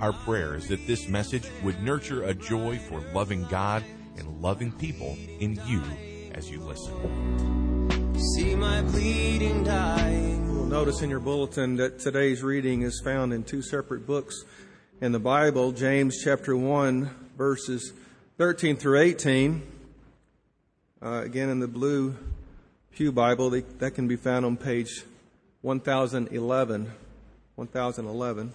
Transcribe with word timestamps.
Our 0.00 0.14
prayer 0.14 0.54
is 0.54 0.66
that 0.68 0.86
this 0.86 1.08
message 1.08 1.44
would 1.62 1.82
nurture 1.82 2.22
a 2.22 2.32
joy 2.32 2.78
for 2.78 3.02
loving 3.12 3.44
God 3.50 3.84
and 4.16 4.40
loving 4.40 4.72
people 4.72 5.18
in 5.40 5.60
you 5.66 5.82
as 6.34 6.50
you 6.50 6.60
listen. 6.60 8.18
See 8.34 8.54
my 8.54 8.80
bleeding 8.80 9.62
dying. 9.62 10.46
You'll 10.46 10.64
notice 10.64 11.02
in 11.02 11.10
your 11.10 11.20
bulletin 11.20 11.76
that 11.76 11.98
today's 11.98 12.42
reading 12.42 12.80
is 12.80 13.02
found 13.04 13.34
in 13.34 13.44
two 13.44 13.60
separate 13.60 14.06
books 14.06 14.42
in 15.02 15.12
the 15.12 15.18
Bible 15.18 15.70
James 15.70 16.22
chapter 16.24 16.56
1, 16.56 17.10
verses 17.36 17.92
13 18.38 18.76
through 18.76 19.00
18. 19.00 19.62
Uh, 21.02 21.22
again, 21.24 21.50
in 21.50 21.60
the 21.60 21.68
blue 21.68 22.16
Pew 22.92 23.12
Bible, 23.12 23.50
they, 23.50 23.60
that 23.80 23.90
can 23.90 24.08
be 24.08 24.16
found 24.16 24.46
on 24.46 24.56
page 24.56 25.02
1011. 25.60 26.90
1011. 27.56 28.52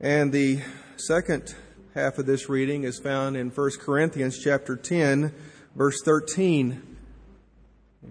And 0.00 0.32
the 0.32 0.60
second 0.96 1.54
half 1.94 2.18
of 2.18 2.26
this 2.26 2.48
reading 2.48 2.82
is 2.82 2.98
found 2.98 3.36
in 3.36 3.50
1 3.50 3.70
Corinthians 3.80 4.38
chapter 4.42 4.76
10, 4.76 5.32
verse 5.76 6.02
13. 6.04 6.96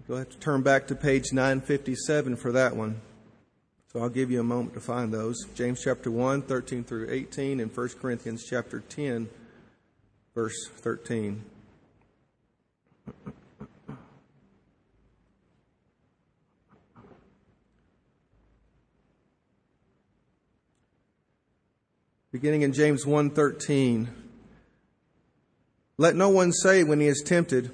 You'll 0.08 0.18
have 0.18 0.30
to 0.30 0.40
turn 0.40 0.62
back 0.62 0.88
to 0.88 0.96
page 0.96 1.34
957 1.34 2.38
for 2.38 2.54
that 2.54 2.76
one. 2.76 3.02
So 3.92 4.00
I'll 4.00 4.10
give 4.10 4.32
you 4.32 4.40
a 4.40 4.44
moment 4.44 4.74
to 4.76 4.80
find 4.80 5.14
those. 5.14 5.46
James 5.56 5.82
chapter 5.84 6.10
1, 6.10 6.44
13 6.44 6.84
through 6.84 7.12
18, 7.12 7.60
and 7.60 7.76
1 7.76 7.90
Corinthians 8.02 8.46
chapter 8.50 8.80
10, 8.80 9.30
verse 10.34 10.70
13. 10.78 11.44
Beginning 22.34 22.64
in 22.64 22.74
James 22.74 23.06
1:13. 23.06 24.10
Let 26.00 26.16
no 26.16 26.30
one 26.30 26.52
say 26.52 26.84
when 26.84 27.00
he 27.00 27.06
is 27.06 27.22
tempted, 27.24 27.70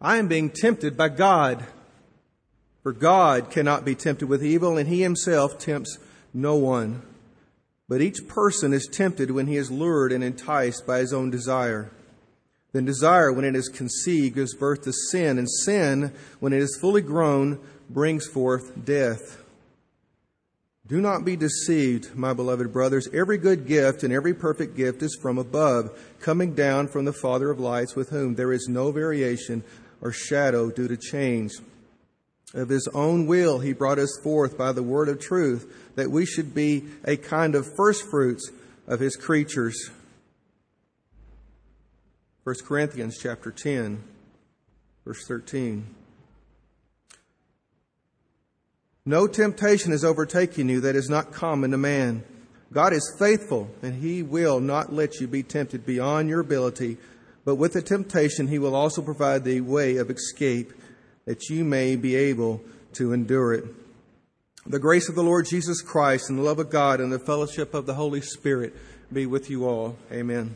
I 0.00 0.16
am 0.16 0.28
being 0.28 0.48
tempted 0.48 0.96
by 0.96 1.10
God. 1.10 1.66
For 2.82 2.94
God 2.94 3.50
cannot 3.50 3.84
be 3.84 3.94
tempted 3.94 4.26
with 4.26 4.42
evil, 4.42 4.78
and 4.78 4.88
he 4.88 5.02
himself 5.02 5.58
tempts 5.58 5.98
no 6.32 6.56
one. 6.56 7.02
But 7.86 8.00
each 8.00 8.26
person 8.26 8.72
is 8.72 8.88
tempted 8.90 9.30
when 9.30 9.46
he 9.46 9.58
is 9.58 9.70
lured 9.70 10.12
and 10.12 10.24
enticed 10.24 10.86
by 10.86 11.00
his 11.00 11.12
own 11.12 11.28
desire. 11.28 11.90
Then 12.72 12.86
desire, 12.86 13.30
when 13.30 13.44
it 13.44 13.54
is 13.54 13.68
conceived, 13.68 14.36
gives 14.36 14.54
birth 14.54 14.84
to 14.84 14.92
sin, 15.10 15.36
and 15.36 15.50
sin, 15.50 16.12
when 16.40 16.54
it 16.54 16.62
is 16.62 16.78
fully 16.80 17.02
grown, 17.02 17.58
brings 17.90 18.26
forth 18.26 18.86
death. 18.86 19.42
Do 20.88 21.02
not 21.02 21.22
be 21.22 21.36
deceived, 21.36 22.16
my 22.16 22.32
beloved 22.32 22.72
brothers. 22.72 23.08
Every 23.12 23.36
good 23.36 23.66
gift 23.66 24.02
and 24.02 24.12
every 24.12 24.32
perfect 24.32 24.74
gift 24.74 25.02
is 25.02 25.18
from 25.20 25.36
above, 25.36 25.90
coming 26.18 26.54
down 26.54 26.88
from 26.88 27.04
the 27.04 27.12
Father 27.12 27.50
of 27.50 27.60
lights, 27.60 27.94
with 27.94 28.08
whom 28.08 28.34
there 28.34 28.54
is 28.54 28.68
no 28.70 28.90
variation 28.90 29.62
or 30.00 30.12
shadow 30.12 30.70
due 30.70 30.88
to 30.88 30.96
change. 30.96 31.52
Of 32.54 32.70
his 32.70 32.88
own 32.94 33.26
will, 33.26 33.58
he 33.58 33.74
brought 33.74 33.98
us 33.98 34.18
forth 34.22 34.56
by 34.56 34.72
the 34.72 34.82
word 34.82 35.10
of 35.10 35.20
truth, 35.20 35.92
that 35.96 36.10
we 36.10 36.24
should 36.24 36.54
be 36.54 36.84
a 37.04 37.18
kind 37.18 37.54
of 37.54 37.68
firstfruits 37.76 38.50
of 38.86 39.00
his 39.00 39.14
creatures. 39.14 39.90
1 42.44 42.56
Corinthians 42.66 43.18
chapter 43.20 43.50
10, 43.50 44.02
verse 45.04 45.26
13. 45.26 45.97
No 49.08 49.26
temptation 49.26 49.94
is 49.94 50.04
overtaking 50.04 50.68
you 50.68 50.82
that 50.82 50.94
is 50.94 51.08
not 51.08 51.32
common 51.32 51.70
to 51.70 51.78
man. 51.78 52.22
God 52.74 52.92
is 52.92 53.16
faithful, 53.18 53.70
and 53.80 54.02
he 54.02 54.22
will 54.22 54.60
not 54.60 54.92
let 54.92 55.18
you 55.18 55.26
be 55.26 55.42
tempted 55.42 55.86
beyond 55.86 56.28
your 56.28 56.40
ability, 56.40 56.98
but 57.46 57.54
with 57.54 57.72
the 57.72 57.80
temptation, 57.80 58.48
he 58.48 58.58
will 58.58 58.74
also 58.74 59.00
provide 59.00 59.44
the 59.44 59.62
way 59.62 59.96
of 59.96 60.10
escape 60.10 60.74
that 61.24 61.48
you 61.48 61.64
may 61.64 61.96
be 61.96 62.16
able 62.16 62.60
to 62.96 63.14
endure 63.14 63.54
it. 63.54 63.64
The 64.66 64.78
grace 64.78 65.08
of 65.08 65.14
the 65.14 65.24
Lord 65.24 65.46
Jesus 65.46 65.80
Christ 65.80 66.28
and 66.28 66.38
the 66.38 66.42
love 66.42 66.58
of 66.58 66.68
God 66.68 67.00
and 67.00 67.10
the 67.10 67.18
fellowship 67.18 67.72
of 67.72 67.86
the 67.86 67.94
Holy 67.94 68.20
Spirit 68.20 68.76
be 69.10 69.24
with 69.24 69.48
you 69.48 69.66
all. 69.66 69.96
Amen. 70.12 70.54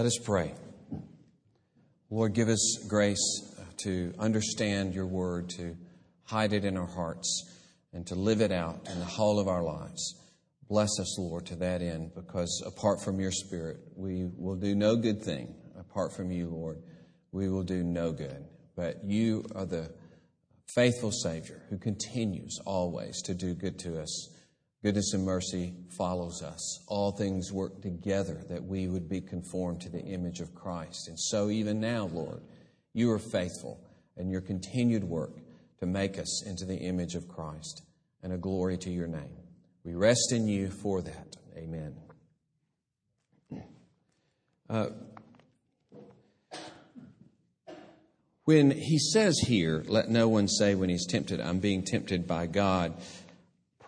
Let 0.00 0.06
us 0.06 0.16
pray. 0.16 0.54
Lord, 2.08 2.32
give 2.32 2.48
us 2.48 2.78
grace 2.88 3.54
uh, 3.58 3.64
to 3.82 4.14
understand 4.18 4.94
your 4.94 5.04
word, 5.04 5.50
to 5.50 5.76
hide 6.24 6.54
it 6.54 6.64
in 6.64 6.78
our 6.78 6.86
hearts, 6.86 7.44
and 7.92 8.06
to 8.06 8.14
live 8.14 8.40
it 8.40 8.50
out 8.50 8.88
in 8.90 8.98
the 8.98 9.04
whole 9.04 9.38
of 9.38 9.46
our 9.46 9.62
lives. 9.62 10.14
Bless 10.70 10.88
us, 10.98 11.18
Lord, 11.18 11.44
to 11.48 11.56
that 11.56 11.82
end, 11.82 12.14
because 12.14 12.62
apart 12.66 13.04
from 13.04 13.20
your 13.20 13.30
Spirit, 13.30 13.76
we 13.94 14.30
will 14.38 14.56
do 14.56 14.74
no 14.74 14.96
good 14.96 15.20
thing. 15.20 15.54
Apart 15.78 16.16
from 16.16 16.30
you, 16.30 16.48
Lord, 16.48 16.82
we 17.30 17.50
will 17.50 17.62
do 17.62 17.84
no 17.84 18.10
good. 18.10 18.42
But 18.76 19.04
you 19.04 19.44
are 19.54 19.66
the 19.66 19.92
faithful 20.74 21.12
Savior 21.12 21.60
who 21.68 21.76
continues 21.76 22.58
always 22.64 23.20
to 23.24 23.34
do 23.34 23.52
good 23.52 23.78
to 23.80 24.00
us 24.00 24.30
Goodness 24.82 25.12
and 25.12 25.24
mercy 25.24 25.74
follows 25.96 26.42
us. 26.42 26.82
All 26.86 27.12
things 27.12 27.52
work 27.52 27.82
together 27.82 28.42
that 28.48 28.64
we 28.64 28.88
would 28.88 29.08
be 29.08 29.20
conformed 29.20 29.82
to 29.82 29.90
the 29.90 30.00
image 30.00 30.40
of 30.40 30.54
Christ. 30.54 31.08
And 31.08 31.20
so, 31.20 31.50
even 31.50 31.80
now, 31.80 32.08
Lord, 32.12 32.40
you 32.94 33.10
are 33.10 33.18
faithful 33.18 33.78
in 34.16 34.30
your 34.30 34.40
continued 34.40 35.04
work 35.04 35.36
to 35.80 35.86
make 35.86 36.18
us 36.18 36.44
into 36.46 36.64
the 36.64 36.76
image 36.76 37.14
of 37.14 37.28
Christ 37.28 37.82
and 38.22 38.32
a 38.32 38.38
glory 38.38 38.78
to 38.78 38.90
your 38.90 39.06
name. 39.06 39.36
We 39.84 39.94
rest 39.94 40.32
in 40.32 40.48
you 40.48 40.70
for 40.70 41.02
that. 41.02 41.36
Amen. 41.56 41.94
Uh, 44.68 44.86
when 48.44 48.70
he 48.70 48.98
says 48.98 49.36
here, 49.46 49.82
let 49.88 50.08
no 50.08 50.28
one 50.28 50.46
say 50.46 50.74
when 50.74 50.88
he's 50.88 51.06
tempted, 51.06 51.40
I'm 51.40 51.58
being 51.58 51.82
tempted 51.82 52.26
by 52.26 52.46
God 52.46 52.94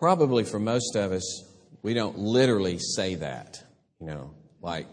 probably 0.03 0.43
for 0.43 0.59
most 0.59 0.97
of 0.97 1.13
us, 1.13 1.45
we 1.85 1.95
don't 1.95 2.19
literally 2.19 2.77
say 2.77 3.15
that, 3.15 3.63
you 4.01 4.07
know, 4.09 4.33
like, 4.61 4.89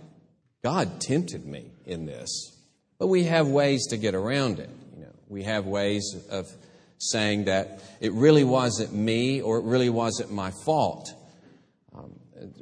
God 0.63 1.01
tempted 1.01 1.47
me 1.47 1.71
in 1.87 2.05
this. 2.05 2.55
But 2.99 3.07
we 3.07 3.23
have 3.23 3.47
ways 3.47 3.87
to 3.87 3.97
get 3.97 4.13
around 4.13 4.59
it. 4.59 4.69
You 4.95 5.05
know, 5.05 5.11
we 5.27 5.41
have 5.45 5.65
ways 5.65 6.15
of 6.29 6.45
saying 6.99 7.45
that 7.45 7.81
it 7.99 8.13
really 8.13 8.43
wasn't 8.43 8.93
me 8.93 9.41
or 9.41 9.57
it 9.57 9.63
really 9.63 9.89
wasn't 9.89 10.31
my 10.31 10.51
fault. 10.63 11.11
Um, 11.91 12.11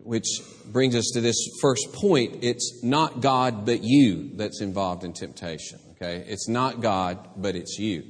which 0.04 0.40
brings 0.68 0.96
us 0.96 1.12
to 1.16 1.20
this 1.20 1.50
first 1.62 1.92
point. 1.92 2.46
It's 2.46 2.82
not 2.82 3.20
God 3.20 3.66
but 3.66 3.82
you 3.84 4.32
that's 4.36 4.62
involved 4.62 5.04
in 5.04 5.12
temptation. 5.12 5.80
Okay? 5.92 6.24
It's 6.26 6.48
not 6.48 6.80
God, 6.80 7.28
but 7.36 7.58
it's 7.58 7.78
you. 7.78 8.06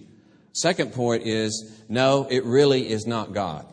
Second 0.53 0.93
point 0.93 1.23
is 1.25 1.81
no, 1.89 2.27
it 2.29 2.43
really 2.43 2.87
is 2.87 3.07
not 3.07 3.33
God. 3.33 3.65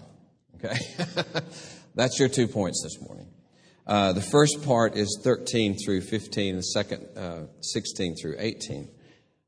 Okay? 0.64 0.78
That's 1.94 2.18
your 2.18 2.28
two 2.28 2.48
points 2.48 2.82
this 2.82 3.00
morning. 3.06 3.28
Uh, 3.86 4.12
the 4.12 4.22
first 4.22 4.64
part 4.64 4.96
is 4.96 5.20
13 5.22 5.76
through 5.76 6.00
15, 6.00 6.56
the 6.56 6.62
second, 6.62 7.06
uh, 7.16 7.46
16 7.60 8.16
through 8.16 8.36
18. 8.38 8.88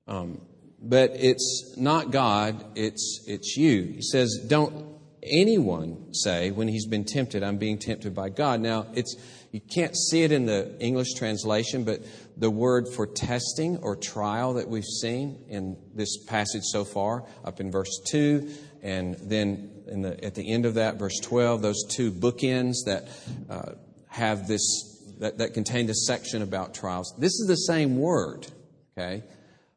Um, 0.06 0.42
but 0.80 1.12
it's 1.14 1.74
not 1.76 2.10
God, 2.10 2.64
it's, 2.74 3.24
it's 3.26 3.56
you. 3.56 3.82
He 3.82 4.02
says, 4.02 4.44
Don't 4.46 4.94
anyone 5.22 6.12
say 6.14 6.50
when 6.50 6.68
he's 6.68 6.86
been 6.86 7.04
tempted, 7.04 7.42
I'm 7.42 7.56
being 7.56 7.78
tempted 7.78 8.14
by 8.14 8.28
God. 8.28 8.60
Now, 8.60 8.86
it's, 8.94 9.16
you 9.52 9.60
can't 9.60 9.96
see 9.96 10.22
it 10.22 10.32
in 10.32 10.44
the 10.44 10.76
English 10.80 11.14
translation, 11.14 11.84
but 11.84 12.00
the 12.36 12.50
word 12.50 12.88
for 12.94 13.06
testing 13.06 13.78
or 13.78 13.96
trial 13.96 14.54
that 14.54 14.68
we've 14.68 14.84
seen 14.84 15.44
in 15.48 15.76
this 15.94 16.24
passage 16.24 16.62
so 16.64 16.84
far, 16.84 17.24
up 17.44 17.58
in 17.58 17.72
verse 17.72 18.00
2, 18.10 18.48
and 18.82 19.16
then 19.22 19.75
the, 19.86 20.24
at 20.24 20.34
the 20.34 20.52
end 20.52 20.66
of 20.66 20.74
that, 20.74 20.96
verse 20.96 21.18
12, 21.20 21.62
those 21.62 21.84
two 21.88 22.10
bookends 22.10 22.84
that 22.86 23.08
uh, 23.48 23.72
have 24.08 24.48
this, 24.48 25.14
that, 25.18 25.38
that 25.38 25.54
contain 25.54 25.86
this 25.86 26.06
section 26.06 26.42
about 26.42 26.74
trials. 26.74 27.14
This 27.18 27.32
is 27.32 27.46
the 27.46 27.56
same 27.56 27.98
word, 27.98 28.46
okay? 28.96 29.22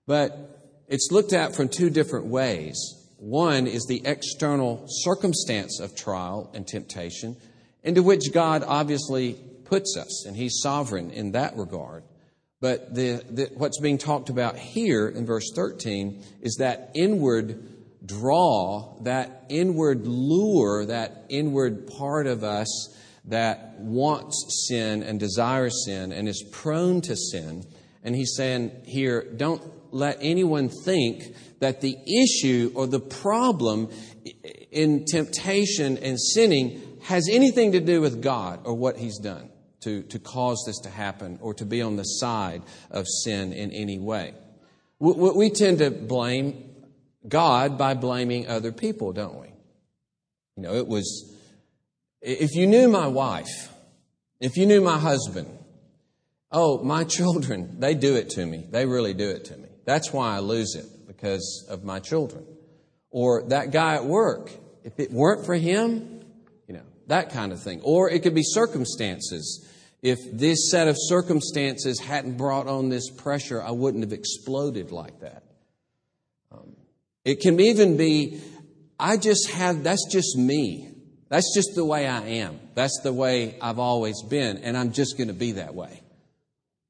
But 0.07 0.59
it's 0.87 1.09
looked 1.11 1.33
at 1.33 1.55
from 1.55 1.69
two 1.69 1.89
different 1.89 2.25
ways. 2.25 2.95
One 3.17 3.67
is 3.67 3.85
the 3.85 4.01
external 4.05 4.85
circumstance 4.87 5.79
of 5.79 5.95
trial 5.95 6.49
and 6.53 6.65
temptation, 6.65 7.35
into 7.83 8.01
which 8.01 8.33
God 8.33 8.63
obviously 8.65 9.33
puts 9.65 9.97
us, 9.97 10.25
and 10.25 10.35
He's 10.35 10.61
sovereign 10.61 11.11
in 11.11 11.33
that 11.33 11.55
regard. 11.57 12.03
But 12.61 12.93
the, 12.93 13.23
the, 13.29 13.51
what's 13.55 13.79
being 13.79 13.97
talked 13.97 14.29
about 14.29 14.57
here 14.57 15.07
in 15.07 15.25
verse 15.25 15.51
13 15.55 16.21
is 16.41 16.55
that 16.59 16.91
inward 16.93 17.68
draw, 18.05 18.97
that 19.03 19.45
inward 19.49 20.07
lure, 20.07 20.85
that 20.85 21.25
inward 21.29 21.87
part 21.87 22.27
of 22.27 22.43
us 22.43 22.95
that 23.25 23.75
wants 23.79 24.67
sin 24.67 25.03
and 25.03 25.19
desires 25.19 25.85
sin 25.85 26.11
and 26.11 26.27
is 26.27 26.43
prone 26.51 27.01
to 27.01 27.15
sin. 27.15 27.63
And 28.03 28.15
he's 28.15 28.33
saying 28.35 28.71
here, 28.85 29.23
don't 29.35 29.61
let 29.91 30.17
anyone 30.21 30.69
think 30.69 31.35
that 31.59 31.81
the 31.81 31.97
issue 32.07 32.71
or 32.75 32.87
the 32.87 32.99
problem 32.99 33.89
in 34.71 35.05
temptation 35.05 35.97
and 35.97 36.19
sinning 36.19 36.81
has 37.03 37.27
anything 37.31 37.73
to 37.73 37.79
do 37.79 38.01
with 38.01 38.21
God 38.21 38.61
or 38.65 38.73
what 38.73 38.97
he's 38.97 39.17
done 39.19 39.49
to, 39.81 40.03
to 40.03 40.19
cause 40.19 40.63
this 40.65 40.79
to 40.79 40.89
happen 40.89 41.39
or 41.41 41.53
to 41.55 41.65
be 41.65 41.81
on 41.81 41.95
the 41.95 42.03
side 42.03 42.61
of 42.91 43.05
sin 43.23 43.53
in 43.53 43.71
any 43.71 43.99
way. 43.99 44.33
We, 44.99 45.31
we 45.31 45.49
tend 45.49 45.79
to 45.79 45.91
blame 45.91 46.68
God 47.27 47.77
by 47.77 47.93
blaming 47.93 48.47
other 48.47 48.71
people, 48.71 49.11
don't 49.11 49.39
we? 49.39 49.47
You 50.55 50.63
know, 50.63 50.73
it 50.73 50.87
was, 50.87 51.35
if 52.21 52.55
you 52.55 52.67
knew 52.67 52.87
my 52.87 53.07
wife, 53.07 53.71
if 54.39 54.55
you 54.57 54.65
knew 54.65 54.81
my 54.81 54.97
husband, 54.97 55.57
oh, 56.51 56.83
my 56.83 57.03
children, 57.03 57.75
they 57.79 57.93
do 57.93 58.15
it 58.15 58.29
to 58.31 58.45
me. 58.45 58.65
They 58.69 58.85
really 58.85 59.13
do 59.13 59.29
it 59.29 59.45
to 59.45 59.57
me. 59.57 59.69
That's 59.85 60.13
why 60.13 60.35
I 60.35 60.39
lose 60.39 60.75
it, 60.75 61.07
because 61.07 61.65
of 61.69 61.83
my 61.83 61.99
children. 61.99 62.45
Or 63.11 63.43
that 63.49 63.71
guy 63.71 63.95
at 63.95 64.05
work, 64.05 64.51
if 64.83 64.99
it 64.99 65.11
weren't 65.11 65.45
for 65.45 65.55
him, 65.55 66.21
you 66.67 66.75
know, 66.75 66.83
that 67.07 67.31
kind 67.31 67.51
of 67.51 67.61
thing. 67.61 67.81
Or 67.83 68.09
it 68.09 68.21
could 68.21 68.35
be 68.35 68.43
circumstances. 68.43 69.67
If 70.01 70.19
this 70.31 70.69
set 70.71 70.87
of 70.87 70.95
circumstances 70.97 71.99
hadn't 71.99 72.37
brought 72.37 72.67
on 72.67 72.89
this 72.89 73.09
pressure, 73.09 73.61
I 73.61 73.71
wouldn't 73.71 74.03
have 74.03 74.13
exploded 74.13 74.91
like 74.91 75.19
that. 75.21 75.43
It 77.29 77.41
can 77.41 77.59
even 77.59 77.95
be, 77.95 78.41
I 78.99 79.17
just 79.17 79.51
have, 79.51 79.83
that's 79.83 80.11
just 80.11 80.35
me. 80.35 80.89
That's 81.29 81.53
just 81.53 81.75
the 81.75 81.85
way 81.85 82.07
I 82.07 82.21
am. 82.21 82.59
That's 82.73 83.01
the 83.03 83.13
way 83.13 83.55
I've 83.61 83.77
always 83.77 84.23
been, 84.23 84.57
and 84.57 84.75
I'm 84.75 84.93
just 84.93 85.15
going 85.15 85.27
to 85.27 85.35
be 85.35 85.51
that 85.51 85.75
way. 85.75 86.01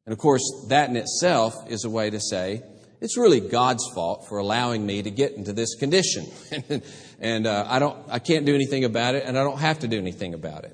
And 0.05 0.13
of 0.13 0.17
course, 0.17 0.43
that 0.69 0.89
in 0.89 0.95
itself 0.95 1.69
is 1.69 1.83
a 1.83 1.89
way 1.89 2.09
to 2.09 2.21
say, 2.21 2.63
it's 3.01 3.17
really 3.17 3.41
God's 3.41 3.83
fault 3.93 4.27
for 4.29 4.37
allowing 4.37 4.85
me 4.85 5.01
to 5.01 5.11
get 5.11 5.33
into 5.33 5.51
this 5.51 5.75
condition. 5.75 6.25
and 7.19 7.45
uh, 7.45 7.65
I, 7.67 7.79
don't, 7.79 7.97
I 8.07 8.19
can't 8.19 8.45
do 8.45 8.55
anything 8.55 8.85
about 8.85 9.15
it, 9.15 9.25
and 9.25 9.37
I 9.37 9.43
don't 9.43 9.59
have 9.59 9.79
to 9.79 9.89
do 9.89 9.97
anything 9.97 10.33
about 10.33 10.63
it. 10.63 10.73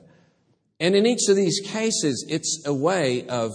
And 0.80 0.96
in 0.96 1.08
each 1.08 1.28
of 1.28 1.36
these 1.36 1.60
cases, 1.66 2.24
it's 2.30 2.62
a 2.68 2.74
way 2.74 3.28
of 3.28 3.50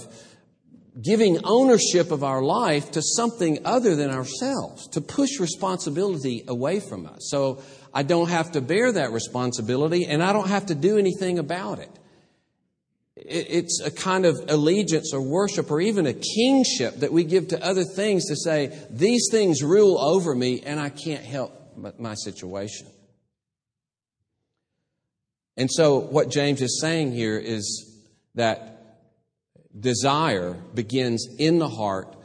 giving 1.03 1.45
ownership 1.45 2.11
of 2.11 2.25
our 2.25 2.43
life 2.43 2.91
to 2.93 3.03
something 3.03 3.59
other 3.65 3.95
than 3.97 4.11
ourselves, 4.11 4.89
to 4.89 5.01
push 5.01 5.39
responsibility 5.39 6.45
away 6.49 6.81
from 6.81 7.07
us. 7.07 7.29
So 7.31 7.63
I 7.95 8.03
don't 8.03 8.29
have 8.29 8.53
to 8.53 8.61
bear 8.61 8.93
that 8.93 9.13
responsibility, 9.13 10.07
and 10.07 10.23
I 10.23 10.33
don't 10.33 10.49
have 10.49 10.67
to 10.67 10.75
do 10.75 10.99
anything 10.99 11.39
about 11.39 11.79
it 11.79 11.91
it's 13.23 13.81
a 13.81 13.91
kind 13.91 14.25
of 14.25 14.37
allegiance 14.49 15.13
or 15.13 15.21
worship 15.21 15.71
or 15.71 15.81
even 15.81 16.07
a 16.07 16.15
kingship 16.15 16.97
that 16.97 17.13
we 17.13 17.25
give 17.25 17.49
to 17.49 17.65
other 17.65 17.85
things 17.85 18.27
to 18.27 18.37
say, 18.37 18.77
these 18.91 19.29
things 19.31 19.63
rule 19.63 19.99
over 19.99 20.35
me 20.35 20.63
and 20.65 20.81
I 20.81 20.89
can't 20.89 21.25
help 21.25 21.53
my 21.99 22.15
situation. 22.15 22.87
And 25.57 25.71
so, 25.71 25.99
what 25.99 26.31
James 26.31 26.63
is 26.63 26.81
saying 26.81 27.13
here 27.13 27.37
is 27.37 28.01
that 28.35 28.80
desire 29.79 30.55
begins 30.75 31.29
in 31.39 31.59
the 31.59 31.69
heart, 31.69 32.17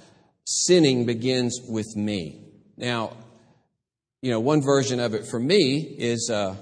sinning 0.46 1.06
begins 1.06 1.60
with 1.68 1.96
me. 1.96 2.42
Now, 2.78 3.16
you 4.22 4.32
know, 4.32 4.40
one 4.40 4.62
version 4.62 5.00
of 5.00 5.14
it 5.14 5.28
for 5.28 5.40
me 5.40 5.78
is 5.78 6.30
uh, 6.32 6.56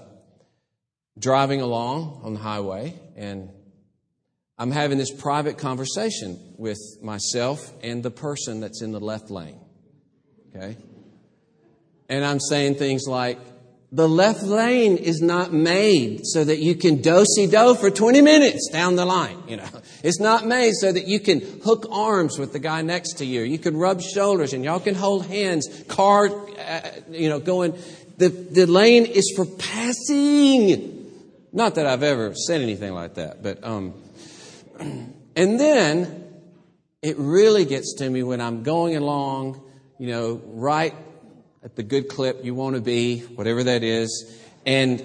driving 1.17 1.61
along 1.61 2.21
on 2.23 2.33
the 2.33 2.39
highway 2.39 2.99
and 3.15 3.49
I'm 4.57 4.71
having 4.71 4.97
this 4.97 5.11
private 5.11 5.57
conversation 5.57 6.39
with 6.57 6.79
myself 7.01 7.71
and 7.81 8.03
the 8.03 8.11
person 8.11 8.59
that's 8.59 8.81
in 8.81 8.91
the 8.91 8.99
left 8.99 9.31
lane. 9.31 9.59
Okay? 10.55 10.77
And 12.07 12.23
I'm 12.23 12.39
saying 12.39 12.75
things 12.75 13.07
like, 13.07 13.39
the 13.91 14.09
left 14.09 14.43
lane 14.43 14.97
is 14.97 15.21
not 15.21 15.53
made 15.53 16.21
so 16.23 16.43
that 16.43 16.57
you 16.59 16.75
can 16.75 17.01
do-si 17.01 17.47
do 17.47 17.75
for 17.75 17.91
20 17.91 18.21
minutes 18.21 18.69
down 18.71 18.95
the 18.95 19.05
line. 19.05 19.37
You 19.47 19.57
know, 19.57 19.69
it's 20.01 20.19
not 20.19 20.45
made 20.45 20.73
so 20.73 20.91
that 20.91 21.07
you 21.07 21.19
can 21.19 21.41
hook 21.63 21.85
arms 21.91 22.37
with 22.37 22.53
the 22.53 22.59
guy 22.59 22.81
next 22.81 23.19
to 23.19 23.25
you. 23.25 23.41
You 23.41 23.59
can 23.59 23.77
rub 23.77 24.01
shoulders 24.01 24.53
and 24.53 24.63
y'all 24.63 24.79
can 24.79 24.95
hold 24.95 25.25
hands. 25.25 25.67
Car, 25.87 26.29
uh, 26.57 26.81
you 27.09 27.29
know, 27.29 27.39
going. 27.39 27.77
The 28.17 28.29
the 28.29 28.65
lane 28.65 29.05
is 29.05 29.33
for 29.35 29.45
passing. 29.45 31.11
Not 31.51 31.75
that 31.75 31.85
I've 31.85 32.03
ever 32.03 32.33
said 32.35 32.61
anything 32.61 32.93
like 32.93 33.15
that, 33.15 33.43
but 33.43 33.63
um, 33.63 33.93
and 34.79 35.59
then 35.59 36.23
it 37.01 37.17
really 37.17 37.65
gets 37.65 37.95
to 37.95 38.09
me 38.09 38.23
when 38.23 38.41
I'm 38.41 38.63
going 38.63 38.95
along, 38.95 39.61
you 39.99 40.07
know, 40.07 40.41
right 40.45 40.95
at 41.63 41.75
the 41.75 41.83
good 41.83 42.07
clip 42.07 42.43
you 42.43 42.55
want 42.55 42.75
to 42.75 42.81
be, 42.81 43.19
whatever 43.19 43.63
that 43.65 43.83
is, 43.83 44.39
and 44.65 45.03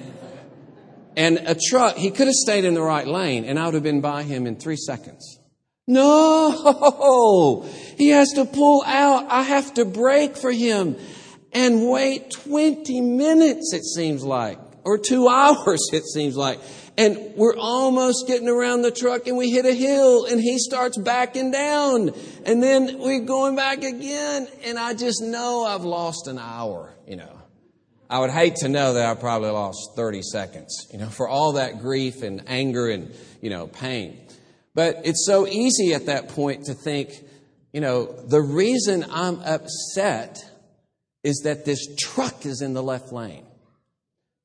and 1.18 1.38
a 1.46 1.56
truck, 1.56 1.96
he 1.96 2.12
could 2.12 2.28
have 2.28 2.34
stayed 2.34 2.64
in 2.64 2.74
the 2.74 2.80
right 2.80 3.06
lane 3.06 3.44
and 3.44 3.58
I 3.58 3.64
would 3.64 3.74
have 3.74 3.82
been 3.82 4.00
by 4.00 4.22
him 4.22 4.46
in 4.46 4.54
three 4.54 4.76
seconds. 4.76 5.40
No! 5.88 7.66
He 7.96 8.10
has 8.10 8.30
to 8.34 8.44
pull 8.44 8.84
out. 8.86 9.26
I 9.28 9.42
have 9.42 9.74
to 9.74 9.84
brake 9.84 10.36
for 10.36 10.52
him 10.52 10.96
and 11.52 11.90
wait 11.90 12.30
20 12.30 13.00
minutes, 13.00 13.72
it 13.74 13.84
seems 13.84 14.22
like, 14.22 14.60
or 14.84 14.96
two 14.96 15.28
hours, 15.28 15.80
it 15.92 16.04
seems 16.04 16.36
like 16.36 16.60
and 16.96 17.32
we're 17.36 17.56
almost 17.56 18.26
getting 18.26 18.48
around 18.48 18.82
the 18.82 18.90
truck 18.90 19.28
and 19.28 19.36
we 19.36 19.50
hit 19.50 19.64
a 19.64 19.72
hill 19.72 20.24
and 20.24 20.40
he 20.40 20.58
starts 20.58 20.98
backing 20.98 21.52
down 21.52 22.10
and 22.44 22.60
then 22.60 22.98
we're 22.98 23.20
going 23.20 23.54
back 23.54 23.84
again 23.84 24.48
and 24.64 24.76
I 24.78 24.94
just 24.94 25.22
know 25.22 25.64
I've 25.64 25.84
lost 25.84 26.26
an 26.26 26.38
hour, 26.38 26.92
you 27.06 27.16
know. 27.16 27.37
I 28.10 28.20
would 28.20 28.30
hate 28.30 28.56
to 28.56 28.68
know 28.68 28.94
that 28.94 29.06
I 29.06 29.14
probably 29.14 29.50
lost 29.50 29.90
30 29.94 30.22
seconds, 30.22 30.86
you 30.92 30.98
know, 30.98 31.08
for 31.08 31.28
all 31.28 31.52
that 31.52 31.80
grief 31.80 32.22
and 32.22 32.42
anger 32.46 32.88
and, 32.88 33.14
you 33.42 33.50
know, 33.50 33.66
pain. 33.66 34.18
But 34.74 35.02
it's 35.04 35.26
so 35.26 35.46
easy 35.46 35.92
at 35.92 36.06
that 36.06 36.28
point 36.30 36.64
to 36.66 36.74
think, 36.74 37.12
you 37.72 37.80
know, 37.80 38.06
the 38.06 38.40
reason 38.40 39.04
I'm 39.10 39.40
upset 39.40 40.42
is 41.22 41.42
that 41.44 41.64
this 41.64 41.86
truck 41.98 42.46
is 42.46 42.62
in 42.62 42.72
the 42.72 42.82
left 42.82 43.12
lane. 43.12 43.44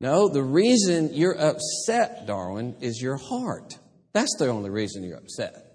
No, 0.02 0.28
the 0.28 0.44
reason 0.44 1.14
you're 1.14 1.40
upset, 1.40 2.28
Darwin, 2.28 2.76
is 2.82 3.02
your 3.02 3.16
heart. 3.16 3.78
That's 4.12 4.36
the 4.38 4.50
only 4.50 4.70
reason 4.70 5.04
you're 5.04 5.18
upset. 5.18 5.66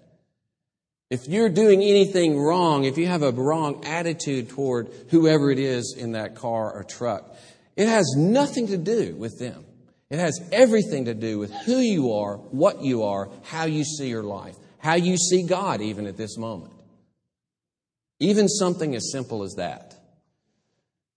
If 1.09 1.27
you're 1.27 1.49
doing 1.49 1.81
anything 1.81 2.39
wrong, 2.39 2.83
if 2.83 2.99
you 2.99 3.07
have 3.07 3.23
a 3.23 3.31
wrong 3.31 3.83
attitude 3.85 4.49
toward 4.49 4.89
whoever 5.09 5.49
it 5.49 5.57
is 5.57 5.95
in 5.97 6.11
that 6.11 6.35
car 6.35 6.71
or 6.71 6.83
truck, 6.83 7.35
it 7.79 7.87
has 7.87 8.13
nothing 8.17 8.67
to 8.67 8.77
do 8.77 9.15
with 9.15 9.39
them. 9.39 9.63
It 10.09 10.19
has 10.19 10.37
everything 10.51 11.05
to 11.05 11.13
do 11.13 11.39
with 11.39 11.53
who 11.65 11.77
you 11.77 12.11
are, 12.11 12.35
what 12.35 12.81
you 12.81 13.03
are, 13.03 13.29
how 13.43 13.67
you 13.67 13.85
see 13.85 14.09
your 14.09 14.21
life, 14.21 14.57
how 14.79 14.95
you 14.95 15.15
see 15.15 15.43
God 15.43 15.79
even 15.79 16.05
at 16.05 16.17
this 16.17 16.37
moment. 16.37 16.73
Even 18.19 18.49
something 18.49 18.97
as 18.97 19.13
simple 19.13 19.43
as 19.43 19.53
that. 19.53 19.95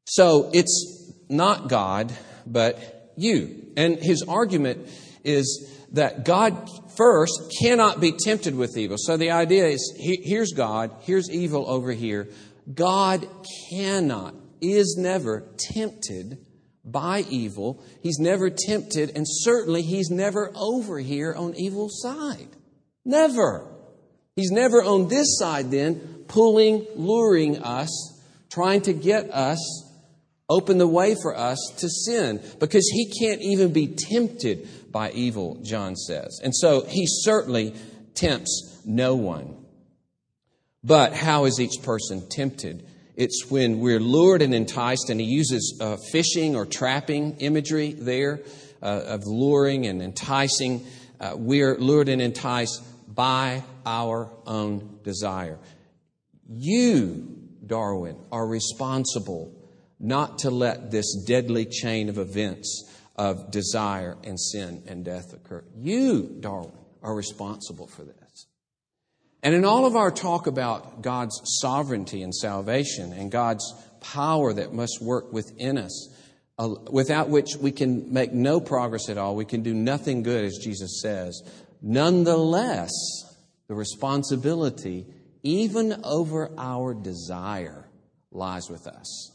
So 0.05 0.53
it's 0.55 1.13
not 1.29 1.69
God, 1.69 2.13
but 2.47 3.11
you. 3.17 3.73
And 3.77 3.99
his 4.01 4.23
argument 4.23 4.89
is 5.25 5.69
that 5.95 6.25
God 6.25 6.69
first 6.97 7.57
cannot 7.61 8.01
be 8.01 8.13
tempted 8.13 8.55
with 8.55 8.77
evil. 8.77 8.99
So 9.01 9.17
the 9.17 9.33
idea 9.33 9.67
is 9.67 9.95
here's 9.99 10.53
God, 10.53 10.93
here's 11.01 11.29
evil 11.29 11.69
over 11.69 11.91
here. 11.91 12.29
God 12.73 13.27
cannot, 13.69 14.37
is 14.61 14.97
never 14.97 15.43
tempted 15.59 16.39
by 16.85 17.25
evil. 17.29 17.83
He's 18.03 18.19
never 18.19 18.51
tempted, 18.51 19.13
and 19.15 19.27
certainly 19.29 19.83
he's 19.83 20.11
never 20.11 20.51
over 20.55 20.99
here 20.99 21.35
on 21.35 21.55
evil 21.57 21.89
side. 21.91 22.49
Never. 23.05 23.67
He's 24.37 24.51
never 24.51 24.83
on 24.83 25.09
this 25.09 25.39
side 25.39 25.71
then, 25.71 26.25
pulling, 26.29 26.87
luring 26.97 27.59
us, 27.59 28.21
trying 28.51 28.83
to 28.83 28.93
get 28.93 29.31
us 29.31 29.89
open 30.49 30.79
the 30.79 30.87
way 30.87 31.15
for 31.15 31.37
us 31.37 31.59
to 31.79 31.89
sin 31.89 32.43
because 32.59 32.87
he 32.93 33.11
can't 33.21 33.41
even 33.41 33.73
be 33.73 33.87
tempted 33.87 34.69
by 34.93 35.11
evil, 35.13 35.59
John 35.63 35.97
says. 35.97 36.41
And 36.43 36.55
so 36.55 36.85
he 36.85 37.07
certainly 37.07 37.75
tempts 38.15 38.81
no 38.85 39.15
one. 39.15 39.57
But 40.85 41.15
how 41.15 41.45
is 41.45 41.61
each 41.61 41.83
person 41.83 42.29
tempted? 42.29 42.87
It's 43.15 43.51
when 43.51 43.81
we're 43.81 44.01
lured 44.01 44.43
and 44.43 44.55
enticed, 44.55 45.11
and 45.11 45.21
he 45.21 45.27
uses 45.27 45.79
uh, 45.81 45.97
fishing 46.11 46.57
or 46.57 46.65
trapping 46.65 47.37
imagery 47.39 47.93
there 47.93 48.41
uh, 48.83 49.03
of 49.07 49.27
luring 49.27 49.87
and 49.87 50.03
enticing. 50.03 50.87
Uh, 51.21 51.35
we're 51.37 51.77
lured 51.77 52.09
and 52.09 52.23
enticed 52.23 52.83
by 53.15 53.63
our 53.85 54.31
own 54.47 54.99
desire. 55.03 55.59
You, 56.49 57.39
Darwin, 57.67 58.17
are 58.31 58.47
responsible 58.47 59.55
not 60.01 60.41
to 60.41 60.51
let 60.51 60.91
this 60.91 61.25
deadly 61.27 61.67
chain 61.67 62.09
of 62.09 62.19
events 62.19 62.91
of 63.17 63.51
desire 63.51 64.17
and 64.25 64.41
sin 64.41 64.83
and 64.87 65.05
death 65.05 65.33
occur. 65.33 65.65
You, 65.77 66.37
Darwin, 66.41 66.73
are 67.03 67.15
responsible 67.15 67.87
for 67.87 68.05
this. 68.05 68.22
And 69.43 69.55
in 69.55 69.65
all 69.65 69.87
of 69.87 69.97
our 69.97 70.11
talk 70.11 70.47
about 70.47 71.03
God's 71.03 71.41
sovereignty 71.61 72.23
and 72.23 72.35
salvation 72.35 73.13
and 73.13 73.31
God's 73.31 73.75
power 74.01 74.53
that 74.53 74.73
must 74.73 75.03
work 75.03 75.33
within 75.33 75.79
us, 75.79 76.15
uh, 76.59 76.69
without 76.91 77.29
which 77.29 77.57
we 77.57 77.73
can 77.73 78.13
make 78.13 78.33
no 78.33 78.61
progress 78.61 79.09
at 79.09 79.19
all, 79.19 79.35
we 79.35 79.45
can 79.45 79.63
do 79.63 79.75
nothing 79.75 80.23
good, 80.23 80.45
as 80.45 80.59
Jesus 80.63 81.01
says, 81.03 81.43
nonetheless, 81.81 82.93
the 83.67 83.75
responsibility, 83.75 85.07
even 85.43 86.01
over 86.05 86.51
our 86.57 86.95
desire, 86.95 87.89
lies 88.31 88.71
with 88.71 88.87
us. 88.87 89.33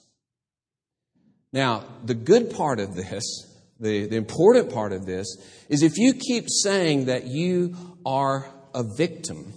Now, 1.52 1.84
the 2.06 2.14
good 2.14 2.52
part 2.52 2.80
of 2.80 2.96
this, 2.96 3.24
the, 3.80 4.06
the 4.06 4.16
important 4.16 4.72
part 4.72 4.94
of 4.94 5.06
this, 5.06 5.38
is 5.70 5.84
if 5.84 5.98
you 5.98 6.14
keep 6.14 6.46
saying 6.50 7.06
that 7.06 7.26
you 7.26 7.76
are 8.06 8.48
a 8.74 8.84
victim, 8.84 9.54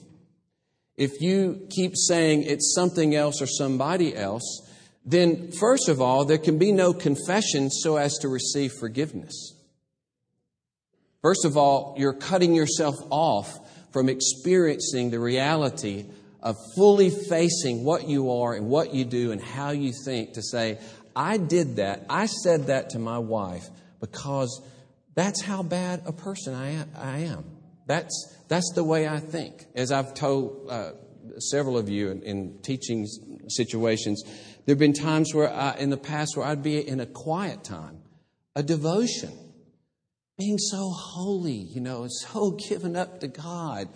if 1.01 1.23
you 1.23 1.67
keep 1.71 1.97
saying 1.97 2.43
it's 2.43 2.75
something 2.75 3.15
else 3.15 3.41
or 3.41 3.47
somebody 3.47 4.15
else, 4.15 4.69
then 5.07 5.51
first 5.51 5.89
of 5.89 5.99
all, 5.99 6.27
there 6.27 6.37
can 6.37 6.59
be 6.59 6.73
no 6.73 6.93
confession 6.93 7.71
so 7.71 7.97
as 7.97 8.19
to 8.19 8.29
receive 8.29 8.71
forgiveness. 8.79 9.55
First 11.23 11.47
of 11.47 11.57
all, 11.57 11.95
you're 11.97 12.13
cutting 12.13 12.55
yourself 12.55 12.97
off 13.09 13.49
from 13.95 14.11
experiencing 14.11 15.11
the 15.11 15.19
reality 15.19 16.05
of 16.43 16.57
fully 16.77 17.09
facing 17.09 17.83
what 17.83 18.07
you 18.07 18.31
are 18.31 18.53
and 18.53 18.67
what 18.67 18.93
you 18.93 19.07
do 19.07 19.33
and 19.33 19.43
how 19.43 19.71
you 19.71 19.95
think 20.05 20.35
to 20.35 20.43
say, 20.43 20.79
I 21.17 21.39
did 21.39 21.77
that. 21.77 22.05
I 22.11 22.27
said 22.27 22.67
that 22.67 22.91
to 22.91 22.99
my 22.99 23.19
wife 23.19 23.67
because 24.01 24.61
that's 25.15 25.41
how 25.41 25.63
bad 25.63 26.03
a 26.05 26.13
person 26.13 26.55
I 26.55 27.21
am. 27.21 27.60
That's, 27.91 28.37
that's 28.47 28.71
the 28.77 28.85
way 28.85 29.09
I 29.09 29.19
think. 29.19 29.67
As 29.75 29.91
I've 29.91 30.15
told 30.15 30.69
uh, 30.71 30.93
several 31.41 31.77
of 31.77 31.89
you 31.89 32.13
in, 32.13 32.23
in, 32.23 32.59
teaching 32.63 33.05
situations, 33.49 34.23
there 34.65 34.75
have 34.75 34.79
been 34.79 34.93
times 34.93 35.35
where 35.35 35.53
I, 35.53 35.75
in 35.75 35.91
the 35.91 35.97
past 35.97 36.37
where 36.37 36.47
I'd 36.47 36.63
be 36.63 36.87
in 36.87 37.01
a 37.01 37.07
quiet 37.07 37.65
time, 37.65 37.99
a 38.55 38.63
devotion, 38.63 39.37
being 40.39 40.57
so 40.59 40.91
holy, 40.91 41.67
you 41.75 41.81
know, 41.81 42.07
so 42.09 42.53
given 42.53 42.95
up 42.95 43.19
to 43.23 43.27
God. 43.27 43.89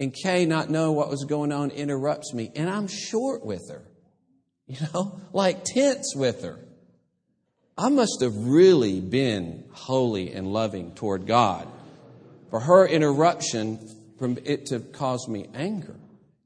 And 0.00 0.14
Kay, 0.14 0.46
not 0.46 0.70
knowing 0.70 0.96
what 0.96 1.10
was 1.10 1.24
going 1.24 1.52
on, 1.52 1.72
interrupts 1.72 2.32
me, 2.32 2.50
and 2.56 2.70
I'm 2.70 2.88
short 2.88 3.44
with 3.44 3.68
her, 3.68 3.82
you 4.66 4.78
know, 4.94 5.20
like 5.34 5.64
tense 5.64 6.14
with 6.16 6.42
her. 6.42 6.58
I 7.76 7.90
must 7.90 8.22
have 8.22 8.34
really 8.34 9.02
been 9.02 9.64
holy 9.72 10.32
and 10.32 10.54
loving 10.54 10.94
toward 10.94 11.26
God 11.26 11.68
for 12.52 12.60
her 12.60 12.86
interruption 12.86 13.78
from 14.18 14.36
it 14.44 14.66
to 14.66 14.78
cause 14.78 15.26
me 15.26 15.48
anger. 15.54 15.96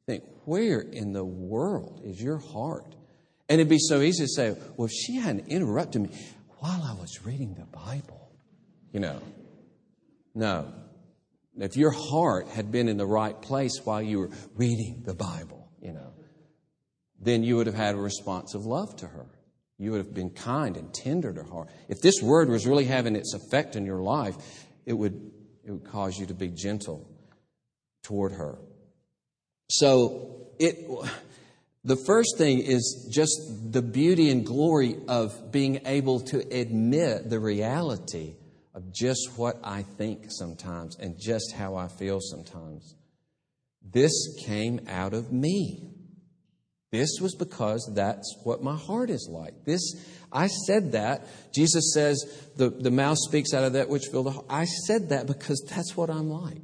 Think, 0.06 0.22
where 0.44 0.78
in 0.80 1.12
the 1.12 1.24
world 1.24 2.00
is 2.04 2.22
your 2.22 2.38
heart? 2.38 2.94
And 3.48 3.60
it'd 3.60 3.68
be 3.68 3.80
so 3.80 4.00
easy 4.00 4.22
to 4.22 4.28
say, 4.28 4.56
well, 4.76 4.86
if 4.86 4.92
she 4.92 5.16
hadn't 5.16 5.48
interrupted 5.48 6.02
me 6.02 6.10
while 6.60 6.80
I 6.80 6.92
was 6.92 7.26
reading 7.26 7.54
the 7.54 7.66
Bible, 7.76 8.30
you 8.92 9.00
know. 9.00 9.20
No. 10.32 10.72
If 11.58 11.76
your 11.76 11.90
heart 11.90 12.46
had 12.50 12.70
been 12.70 12.88
in 12.88 12.98
the 12.98 13.06
right 13.06 13.42
place 13.42 13.80
while 13.82 14.00
you 14.00 14.20
were 14.20 14.30
reading 14.54 15.02
the 15.04 15.14
Bible, 15.14 15.72
you 15.82 15.92
know, 15.92 16.12
then 17.20 17.42
you 17.42 17.56
would 17.56 17.66
have 17.66 17.74
had 17.74 17.96
a 17.96 17.98
response 17.98 18.54
of 18.54 18.64
love 18.64 18.94
to 18.98 19.08
her. 19.08 19.26
You 19.76 19.90
would 19.90 19.98
have 19.98 20.14
been 20.14 20.30
kind 20.30 20.76
and 20.76 20.94
tender 20.94 21.32
to 21.32 21.42
her. 21.42 21.66
If 21.88 22.00
this 22.00 22.22
word 22.22 22.48
was 22.48 22.64
really 22.64 22.84
having 22.84 23.16
its 23.16 23.34
effect 23.34 23.74
in 23.74 23.84
your 23.84 24.02
life, 24.02 24.36
it 24.84 24.92
would 24.92 25.32
it 25.66 25.72
would 25.72 25.84
cause 25.84 26.16
you 26.16 26.26
to 26.26 26.34
be 26.34 26.48
gentle 26.48 27.06
toward 28.02 28.32
her. 28.32 28.56
So 29.68 30.46
it 30.58 30.88
the 31.84 31.96
first 31.96 32.36
thing 32.38 32.60
is 32.60 33.08
just 33.12 33.72
the 33.72 33.82
beauty 33.82 34.30
and 34.30 34.44
glory 34.44 34.96
of 35.08 35.52
being 35.52 35.80
able 35.86 36.20
to 36.20 36.38
admit 36.38 37.30
the 37.30 37.40
reality 37.40 38.34
of 38.74 38.92
just 38.92 39.30
what 39.36 39.58
I 39.62 39.82
think 39.82 40.26
sometimes 40.28 40.96
and 40.98 41.16
just 41.18 41.52
how 41.52 41.76
I 41.76 41.88
feel 41.88 42.20
sometimes. 42.20 42.94
This 43.82 44.12
came 44.44 44.80
out 44.88 45.14
of 45.14 45.32
me. 45.32 45.95
This 46.92 47.18
was 47.20 47.34
because 47.34 47.90
that's 47.94 48.36
what 48.44 48.62
my 48.62 48.76
heart 48.76 49.10
is 49.10 49.28
like. 49.30 49.64
This 49.64 49.82
I 50.32 50.46
said 50.46 50.92
that. 50.92 51.26
Jesus 51.52 51.92
says 51.92 52.24
the, 52.56 52.70
the 52.70 52.90
mouth 52.90 53.18
speaks 53.18 53.54
out 53.54 53.64
of 53.64 53.72
that 53.74 53.88
which 53.88 54.06
filled 54.06 54.26
the 54.26 54.30
heart. 54.32 54.46
I 54.48 54.64
said 54.64 55.08
that 55.10 55.26
because 55.26 55.64
that's 55.68 55.96
what 55.96 56.10
I'm 56.10 56.30
like. 56.30 56.62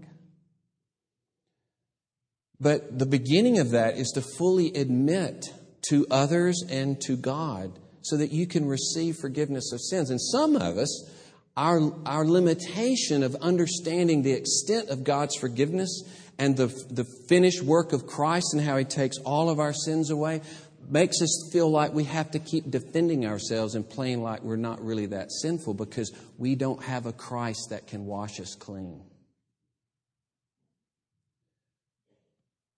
But 2.61 2.99
the 2.99 3.07
beginning 3.07 3.59
of 3.59 3.71
that 3.71 3.97
is 3.97 4.11
to 4.13 4.21
fully 4.21 4.73
admit 4.75 5.53
to 5.89 6.07
others 6.11 6.63
and 6.71 7.01
to 7.03 7.17
God 7.17 7.79
so 8.03 8.17
that 8.17 8.31
you 8.31 8.47
can 8.47 8.67
receive 8.67 9.17
forgiveness 9.17 9.73
of 9.73 9.81
sins. 9.81 10.11
And 10.11 10.21
some 10.21 10.55
of 10.55 10.79
us, 10.79 11.11
our, 11.57 11.93
our 12.07 12.25
limitation 12.25 13.23
of 13.23 13.35
understanding 13.37 14.23
the 14.23 14.33
extent 14.33 14.89
of 14.89 15.05
God's 15.05 15.37
forgiveness 15.37 16.03
and 16.39 16.57
the, 16.57 16.67
the 16.91 17.05
finished 17.29 17.63
work 17.63 17.93
of 17.93 18.07
Christ 18.07 18.55
and 18.55 18.63
how 18.63 18.77
He 18.77 18.85
takes 18.85 19.19
all 19.19 19.51
of 19.51 19.61
our 19.61 19.73
sins 19.73 20.11
away, 20.11 20.41
makes 20.89 21.21
us 21.23 21.51
feel 21.53 21.71
like 21.71 21.93
we 21.93 22.05
have 22.05 22.31
to 22.33 22.39
keep 22.39 22.71
defending 22.71 23.27
ourselves 23.27 23.75
and 23.75 23.89
playing 23.89 24.23
like 24.23 24.43
we're 24.43 24.57
not 24.57 24.85
really 24.85 25.07
that 25.07 25.31
sinful 25.31 25.75
because 25.75 26.13
we 26.39 26.55
don't 26.55 26.83
have 26.83 27.07
a 27.07 27.13
Christ 27.13 27.69
that 27.71 27.87
can 27.87 28.07
wash 28.07 28.41
us 28.41 28.55
clean. 28.55 29.03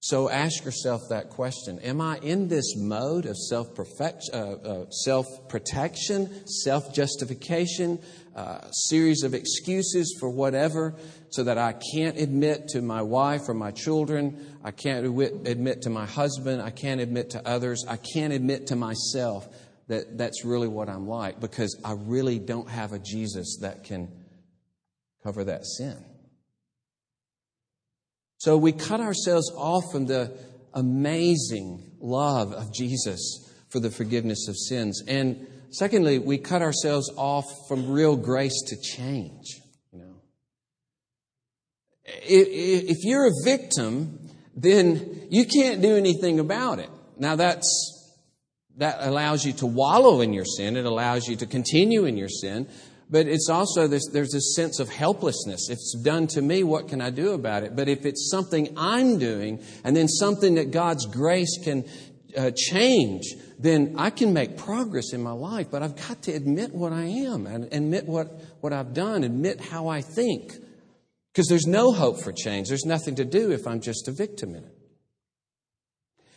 So 0.04 0.28
ask 0.28 0.66
yourself 0.66 1.00
that 1.08 1.30
question 1.30 1.78
Am 1.78 1.98
I 1.98 2.18
in 2.18 2.48
this 2.48 2.76
mode 2.76 3.24
of 3.24 3.38
self 3.38 3.68
uh, 3.98 4.36
uh, 4.36 5.22
protection, 5.48 6.46
self 6.46 6.94
justification, 6.94 7.98
uh, 8.34 8.68
series 8.70 9.22
of 9.22 9.34
excuses 9.34 10.16
for 10.18 10.28
whatever, 10.28 10.94
so 11.30 11.44
that 11.44 11.58
I 11.58 11.74
can't 11.94 12.18
admit 12.18 12.68
to 12.68 12.82
my 12.82 13.02
wife 13.02 13.48
or 13.48 13.54
my 13.54 13.70
children, 13.70 14.58
I 14.64 14.70
can't 14.70 15.06
admit 15.06 15.82
to 15.82 15.90
my 15.90 16.06
husband, 16.06 16.62
I 16.62 16.70
can't 16.70 17.00
admit 17.00 17.30
to 17.30 17.46
others, 17.46 17.84
I 17.88 17.96
can't 17.96 18.32
admit 18.32 18.68
to 18.68 18.76
myself 18.76 19.48
that 19.88 20.16
that's 20.16 20.44
really 20.44 20.68
what 20.68 20.88
I'm 20.88 21.06
like 21.06 21.40
because 21.40 21.80
I 21.84 21.92
really 21.92 22.38
don't 22.38 22.68
have 22.68 22.92
a 22.92 22.98
Jesus 22.98 23.58
that 23.60 23.84
can 23.84 24.10
cover 25.22 25.44
that 25.44 25.66
sin. 25.66 26.04
So 28.38 28.56
we 28.56 28.72
cut 28.72 29.00
ourselves 29.00 29.50
off 29.56 29.84
from 29.90 30.06
the 30.06 30.36
amazing 30.74 31.92
love 32.00 32.52
of 32.52 32.72
Jesus 32.72 33.50
for 33.70 33.80
the 33.80 33.90
forgiveness 33.90 34.48
of 34.48 34.56
sins. 34.56 35.02
And 35.06 35.46
Secondly, 35.74 36.20
we 36.20 36.38
cut 36.38 36.62
ourselves 36.62 37.10
off 37.16 37.46
from 37.66 37.90
real 37.90 38.16
grace 38.16 38.62
to 38.68 38.76
change. 38.80 39.60
You 39.92 39.98
know, 39.98 40.14
if 42.04 42.98
you're 43.02 43.26
a 43.26 43.32
victim, 43.44 44.30
then 44.54 45.26
you 45.30 45.44
can't 45.44 45.82
do 45.82 45.96
anything 45.96 46.38
about 46.38 46.78
it. 46.78 46.90
Now 47.18 47.34
that's 47.34 47.90
that 48.76 48.98
allows 49.00 49.44
you 49.44 49.52
to 49.54 49.66
wallow 49.66 50.20
in 50.20 50.32
your 50.32 50.44
sin. 50.44 50.76
It 50.76 50.84
allows 50.84 51.26
you 51.26 51.34
to 51.36 51.46
continue 51.46 52.04
in 52.04 52.16
your 52.16 52.28
sin. 52.28 52.68
But 53.10 53.26
it's 53.26 53.48
also 53.48 53.88
this, 53.88 54.08
there's 54.12 54.32
this 54.32 54.54
sense 54.54 54.78
of 54.78 54.88
helplessness. 54.88 55.68
If 55.70 55.74
it's 55.74 56.00
done 56.02 56.28
to 56.28 56.42
me, 56.42 56.62
what 56.62 56.88
can 56.88 57.00
I 57.00 57.10
do 57.10 57.32
about 57.32 57.64
it? 57.64 57.74
But 57.74 57.88
if 57.88 58.06
it's 58.06 58.30
something 58.30 58.74
I'm 58.76 59.18
doing 59.18 59.62
and 59.84 59.96
then 59.96 60.08
something 60.08 60.54
that 60.54 60.70
God's 60.70 61.06
grace 61.06 61.58
can 61.62 61.84
uh, 62.36 62.50
change, 62.56 63.34
then 63.58 63.94
I 63.98 64.10
can 64.10 64.32
make 64.32 64.56
progress 64.56 65.12
in 65.12 65.22
my 65.22 65.32
life, 65.32 65.68
but 65.70 65.82
I've 65.82 65.96
got 65.96 66.22
to 66.22 66.32
admit 66.32 66.74
what 66.74 66.92
I 66.92 67.04
am 67.04 67.46
and 67.46 67.72
admit 67.72 68.06
what, 68.06 68.28
what 68.60 68.72
I've 68.72 68.94
done, 68.94 69.24
admit 69.24 69.60
how 69.60 69.88
I 69.88 70.00
think. 70.00 70.52
Because 71.32 71.48
there's 71.48 71.66
no 71.66 71.92
hope 71.92 72.20
for 72.20 72.32
change. 72.32 72.68
There's 72.68 72.84
nothing 72.84 73.16
to 73.16 73.24
do 73.24 73.50
if 73.50 73.66
I'm 73.66 73.80
just 73.80 74.08
a 74.08 74.12
victim 74.12 74.54
in 74.54 74.64
it. 74.64 74.76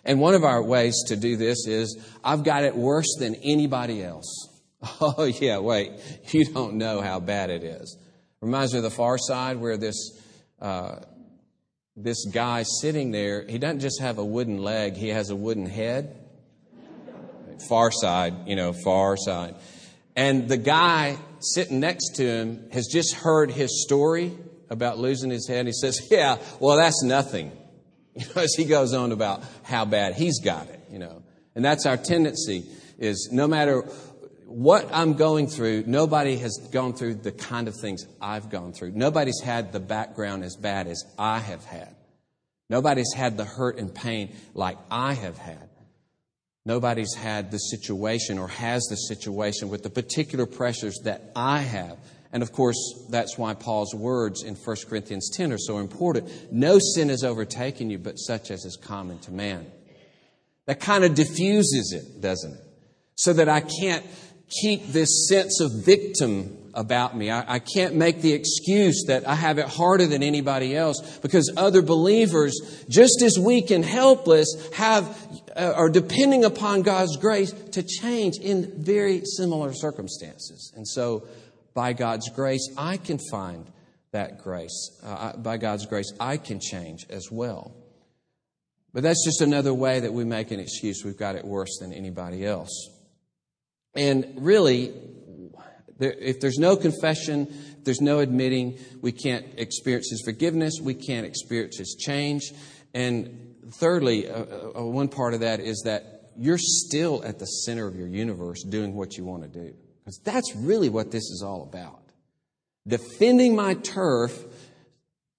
And 0.03 0.21
one 0.21 0.33
of 0.33 0.43
our 0.43 0.63
ways 0.63 0.95
to 1.07 1.15
do 1.15 1.35
this 1.35 1.67
is 1.67 1.99
I've 2.23 2.43
got 2.43 2.63
it 2.63 2.75
worse 2.75 3.15
than 3.19 3.35
anybody 3.35 4.03
else. 4.03 4.53
Oh, 5.01 5.23
yeah, 5.23 5.57
wait. 5.57 5.91
You 6.29 6.45
don't 6.45 6.75
know 6.75 7.01
how 7.01 7.19
bad 7.19 7.49
it 7.49 7.63
is. 7.63 7.97
Reminds 8.41 8.73
me 8.73 8.77
of 8.77 8.83
the 8.83 8.91
far 8.91 9.17
side 9.17 9.57
where 9.57 9.75
this. 9.75 10.21
Uh, 10.61 10.99
this 11.97 12.25
guy 12.25 12.63
sitting 12.63 13.11
there, 13.11 13.43
he 13.47 13.57
doesn't 13.57 13.79
just 13.79 13.99
have 13.99 14.19
a 14.19 14.25
wooden 14.25 14.59
leg, 14.59 14.95
he 14.95 15.09
has 15.09 15.31
a 15.31 15.35
wooden 15.35 15.65
head. 15.65 16.15
far 17.67 17.91
side, 17.91 18.47
you 18.47 18.55
know, 18.55 18.71
far 18.71 19.17
side. 19.17 19.55
And 20.15 20.47
the 20.47 20.57
guy 20.57 21.17
sitting 21.39 21.79
next 21.79 22.15
to 22.17 22.23
him 22.23 22.69
has 22.71 22.87
just 22.87 23.15
heard 23.15 23.49
his 23.49 23.83
story 23.83 24.31
about 24.69 24.99
losing 24.99 25.31
his 25.31 25.47
head. 25.47 25.65
He 25.65 25.73
says, 25.73 26.07
Yeah, 26.11 26.37
well, 26.59 26.77
that's 26.77 27.03
nothing. 27.03 27.51
As 28.35 28.53
he 28.55 28.65
goes 28.65 28.93
on 28.93 29.11
about 29.11 29.43
how 29.63 29.85
bad 29.85 30.13
he's 30.13 30.39
got 30.39 30.69
it, 30.69 30.79
you 30.91 30.99
know. 30.99 31.23
And 31.55 31.65
that's 31.65 31.87
our 31.87 31.97
tendency 31.97 32.65
is 32.99 33.29
no 33.31 33.47
matter 33.47 33.83
what 34.47 34.89
I'm 34.93 35.13
going 35.13 35.47
through, 35.47 35.83
nobody 35.87 36.37
has 36.37 36.57
gone 36.71 36.93
through 36.93 37.15
the 37.15 37.31
kind 37.31 37.67
of 37.67 37.75
things 37.79 38.05
I've 38.21 38.49
gone 38.49 38.73
through. 38.73 38.91
Nobody's 38.91 39.41
had 39.43 39.73
the 39.73 39.79
background 39.79 40.43
as 40.43 40.55
bad 40.55 40.87
as 40.87 41.03
I 41.19 41.39
have 41.39 41.65
had. 41.65 41.93
Nobody's 42.69 43.13
had 43.13 43.37
the 43.37 43.45
hurt 43.45 43.77
and 43.77 43.93
pain 43.93 44.35
like 44.53 44.77
I 44.89 45.13
have 45.13 45.37
had. 45.37 45.69
Nobody's 46.65 47.13
had 47.13 47.51
the 47.51 47.57
situation 47.57 48.37
or 48.37 48.47
has 48.47 48.83
the 48.89 48.95
situation 48.95 49.69
with 49.69 49.83
the 49.83 49.89
particular 49.89 50.45
pressures 50.45 50.99
that 51.03 51.31
I 51.35 51.59
have. 51.59 51.97
And 52.33 52.43
of 52.43 52.51
course, 52.51 52.77
that's 53.09 53.37
why 53.37 53.53
Paul's 53.53 53.95
words 53.95 54.43
in 54.43 54.55
1 54.55 54.75
Corinthians 54.89 55.29
10 55.33 55.53
are 55.53 55.57
so 55.57 55.77
important. 55.77 56.29
No 56.51 56.77
sin 56.79 57.09
has 57.09 57.23
overtaken 57.23 57.89
you, 57.89 57.99
but 57.99 58.15
such 58.15 58.51
as 58.51 58.65
is 58.65 58.75
common 58.75 59.19
to 59.19 59.31
man. 59.31 59.65
That 60.65 60.81
kind 60.81 61.05
of 61.05 61.15
diffuses 61.15 61.93
it, 61.93 62.21
doesn't 62.21 62.53
it? 62.53 62.63
So 63.15 63.33
that 63.33 63.47
I 63.47 63.61
can't 63.61 64.05
keep 64.49 64.87
this 64.87 65.27
sense 65.27 65.59
of 65.59 65.71
victim 65.85 66.57
about 66.73 67.17
me. 67.17 67.31
I, 67.31 67.55
I, 67.55 67.59
can't 67.59 67.95
make 67.95 68.21
the 68.21 68.33
excuse 68.33 69.05
that 69.07 69.27
I 69.27 69.33
have 69.33 69.57
it 69.57 69.67
harder 69.67 70.05
than 70.05 70.21
anybody 70.21 70.75
else 70.75 71.17
because 71.21 71.51
other 71.57 71.81
believers, 71.81 72.85
just 72.87 73.21
as 73.23 73.37
weak 73.39 73.71
and 73.71 73.83
helpless, 73.83 74.69
have 74.73 75.17
uh, 75.55 75.73
are 75.75 75.89
depending 75.89 76.45
upon 76.45 76.83
God's 76.83 77.17
grace 77.17 77.51
to 77.71 77.81
change 77.83 78.37
in 78.37 78.83
very 78.83 79.23
similar 79.25 79.73
circumstances. 79.73 80.71
And 80.75 80.87
so, 80.87 81.27
by 81.73 81.93
God's 81.93 82.29
grace, 82.29 82.69
I 82.77 82.97
can 82.97 83.19
find 83.31 83.65
that 84.11 84.43
grace. 84.43 84.99
Uh, 85.03 85.35
by 85.35 85.57
God's 85.57 85.87
grace, 85.87 86.11
I 86.19 86.37
can 86.37 86.59
change 86.59 87.05
as 87.09 87.31
well. 87.31 87.75
But 88.93 89.03
that's 89.03 89.25
just 89.25 89.41
another 89.41 89.73
way 89.73 89.99
that 89.99 90.13
we 90.13 90.23
make 90.23 90.51
an 90.51 90.59
excuse. 90.59 91.03
We've 91.03 91.17
got 91.17 91.35
it 91.35 91.43
worse 91.43 91.77
than 91.79 91.91
anybody 91.91 92.45
else. 92.45 92.96
And 93.97 94.33
really, 94.37 94.93
if 95.99 96.39
there's 96.39 96.59
no 96.59 96.77
confession, 96.77 97.47
there's 97.83 97.99
no 97.99 98.19
admitting, 98.19 98.77
we 99.01 99.11
can't 99.11 99.45
experience 99.57 100.09
His 100.11 100.21
forgiveness, 100.23 100.75
we 100.81 100.93
can't 100.93 101.25
experience 101.25 101.77
His 101.77 101.95
change. 101.99 102.53
And 102.93 103.55
thirdly, 103.79 104.29
uh, 104.29 104.45
uh, 104.77 104.85
one 104.85 105.09
part 105.09 105.33
of 105.33 105.39
that 105.39 105.59
is 105.59 105.81
that 105.85 106.31
you're 106.37 106.59
still 106.59 107.23
at 107.23 107.39
the 107.39 107.45
center 107.45 107.87
of 107.87 107.95
your 107.95 108.07
universe 108.07 108.63
doing 108.63 108.93
what 108.93 109.17
you 109.17 109.25
want 109.25 109.43
to 109.43 109.49
do. 109.49 109.73
Because 109.99 110.19
that's 110.23 110.55
really 110.55 110.89
what 110.89 111.11
this 111.11 111.23
is 111.23 111.41
all 111.43 111.63
about. 111.63 111.99
Defending 112.87 113.55
my 113.55 113.73
turf 113.73 114.45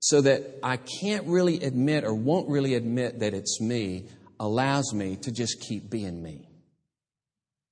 so 0.01 0.21
that 0.21 0.59
I 0.63 0.79
can't 0.79 1.27
really 1.27 1.63
admit 1.63 2.05
or 2.05 2.13
won't 2.13 2.49
really 2.49 2.75
admit 2.75 3.21
that 3.21 3.35
it's 3.35 3.61
me 3.61 4.07
allows 4.41 4.93
me 4.93 5.17
to 5.17 5.33
just 5.33 5.61
keep 5.61 5.89
being 5.89 6.23
me. 6.23 6.48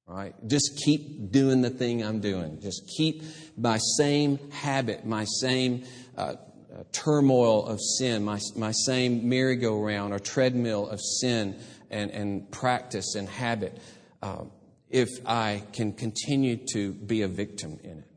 Right? 0.07 0.35
Just 0.47 0.81
keep 0.85 1.33
doing 1.33 1.63
the 1.63 1.71
thing 1.71 2.05
I'm 2.05 2.21
doing. 2.21 2.61
Just 2.61 2.89
keep 2.97 3.23
my 3.57 3.79
same 3.99 4.39
habit, 4.51 5.05
my 5.05 5.25
same 5.25 5.85
uh, 6.17 6.37
uh, 6.73 6.85
turmoil 6.93 7.67
of 7.67 7.81
sin, 7.81 8.25
my, 8.25 8.39
my 8.55 8.71
same 8.71 9.29
merry-go-round 9.29 10.13
or 10.13 10.21
treadmill 10.21 10.89
of 10.89 11.01
sin 11.01 11.57
and, 11.91 12.13
and 12.13 12.51
practice 12.53 13.17
and 13.17 13.29
habit, 13.29 13.81
uh, 14.23 14.45
if 14.91 15.09
I 15.27 15.65
can 15.73 15.93
continue 15.93 16.59
to 16.73 16.93
be 16.93 17.23
a 17.23 17.29
victim 17.29 17.81
in 17.83 17.99
it. 17.99 18.09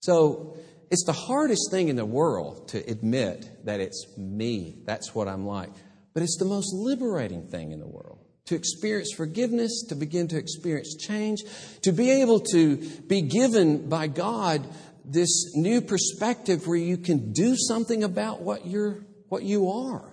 So 0.00 0.56
it's 0.90 1.04
the 1.04 1.12
hardest 1.12 1.70
thing 1.70 1.88
in 1.88 1.96
the 1.96 2.04
world 2.04 2.68
to 2.68 2.78
admit 2.90 3.64
that 3.64 3.80
it's 3.80 4.06
me. 4.18 4.82
That's 4.84 5.14
what 5.14 5.28
I'm 5.28 5.46
like. 5.46 5.70
But 6.12 6.22
it's 6.22 6.36
the 6.38 6.44
most 6.44 6.74
liberating 6.74 7.46
thing 7.48 7.72
in 7.72 7.80
the 7.80 7.86
world 7.86 8.18
to 8.46 8.54
experience 8.54 9.12
forgiveness, 9.16 9.84
to 9.88 9.94
begin 9.94 10.28
to 10.28 10.36
experience 10.36 10.96
change, 10.96 11.42
to 11.82 11.92
be 11.92 12.10
able 12.10 12.40
to 12.40 12.76
be 12.76 13.22
given 13.22 13.88
by 13.88 14.06
God 14.06 14.66
this 15.04 15.54
new 15.54 15.80
perspective 15.80 16.66
where 16.66 16.76
you 16.76 16.96
can 16.96 17.32
do 17.32 17.56
something 17.56 18.04
about 18.04 18.40
what 18.42 18.66
you're 18.66 19.04
what 19.28 19.42
you 19.42 19.70
are. 19.70 20.12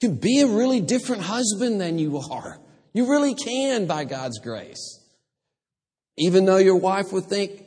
You 0.00 0.08
can 0.08 0.16
be 0.16 0.40
a 0.40 0.46
really 0.46 0.80
different 0.80 1.22
husband 1.22 1.80
than 1.80 1.98
you 1.98 2.18
are. 2.18 2.58
You 2.94 3.10
really 3.10 3.34
can 3.34 3.86
by 3.86 4.04
God's 4.04 4.38
grace. 4.38 5.00
Even 6.16 6.44
though 6.44 6.56
your 6.56 6.76
wife 6.76 7.12
would 7.12 7.24
think, 7.24 7.62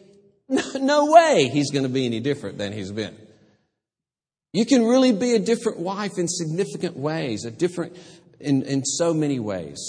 no, 0.49 0.63
no 0.79 1.11
way 1.11 1.49
he's 1.51 1.69
going 1.69 1.83
to 1.83 1.89
be 1.89 2.05
any 2.05 2.19
different 2.19 2.57
than 2.57 2.73
he's 2.73 2.91
been. 2.91 3.15
You 4.53 4.65
can 4.65 4.85
really 4.85 5.11
be 5.11 5.35
a 5.35 5.39
different 5.39 5.79
wife 5.79 6.17
in 6.17 6.27
significant 6.27 6.97
ways, 6.97 7.45
a 7.45 7.51
different 7.51 7.95
in, 8.39 8.63
in 8.63 8.84
so 8.84 9.13
many 9.13 9.39
ways. 9.39 9.80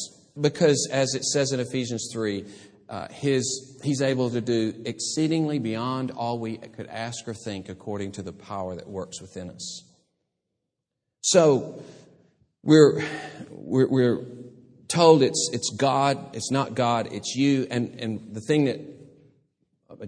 Because, 0.40 0.88
as 0.92 1.14
it 1.14 1.24
says 1.24 1.52
in 1.52 1.60
Ephesians 1.60 2.10
3, 2.12 2.44
uh, 2.88 3.08
his, 3.08 3.80
he's 3.82 4.00
able 4.00 4.30
to 4.30 4.40
do 4.40 4.72
exceedingly 4.84 5.58
beyond 5.58 6.10
all 6.12 6.38
we 6.38 6.56
could 6.56 6.86
ask 6.86 7.26
or 7.26 7.34
think 7.34 7.68
according 7.68 8.12
to 8.12 8.22
the 8.22 8.32
power 8.32 8.74
that 8.76 8.88
works 8.88 9.20
within 9.20 9.50
us. 9.50 9.84
So, 11.20 11.82
we're, 12.62 13.04
we're, 13.50 13.88
we're 13.88 14.24
told 14.88 15.22
it's, 15.22 15.50
it's 15.52 15.70
God, 15.70 16.34
it's 16.34 16.50
not 16.50 16.74
God, 16.74 17.08
it's 17.12 17.34
you. 17.34 17.66
And, 17.70 18.00
and 18.00 18.34
the 18.34 18.40
thing 18.40 18.64
that 18.66 18.80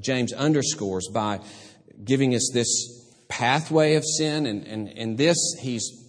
James 0.00 0.33
underscores 0.33 1.09
by 1.09 1.40
giving 2.05 2.35
us 2.35 2.50
this 2.53 2.68
pathway 3.29 3.94
of 3.94 4.05
sin, 4.05 4.46
and, 4.46 4.66
and, 4.66 4.88
and 4.88 5.18
this 5.18 5.37
he's 5.61 5.99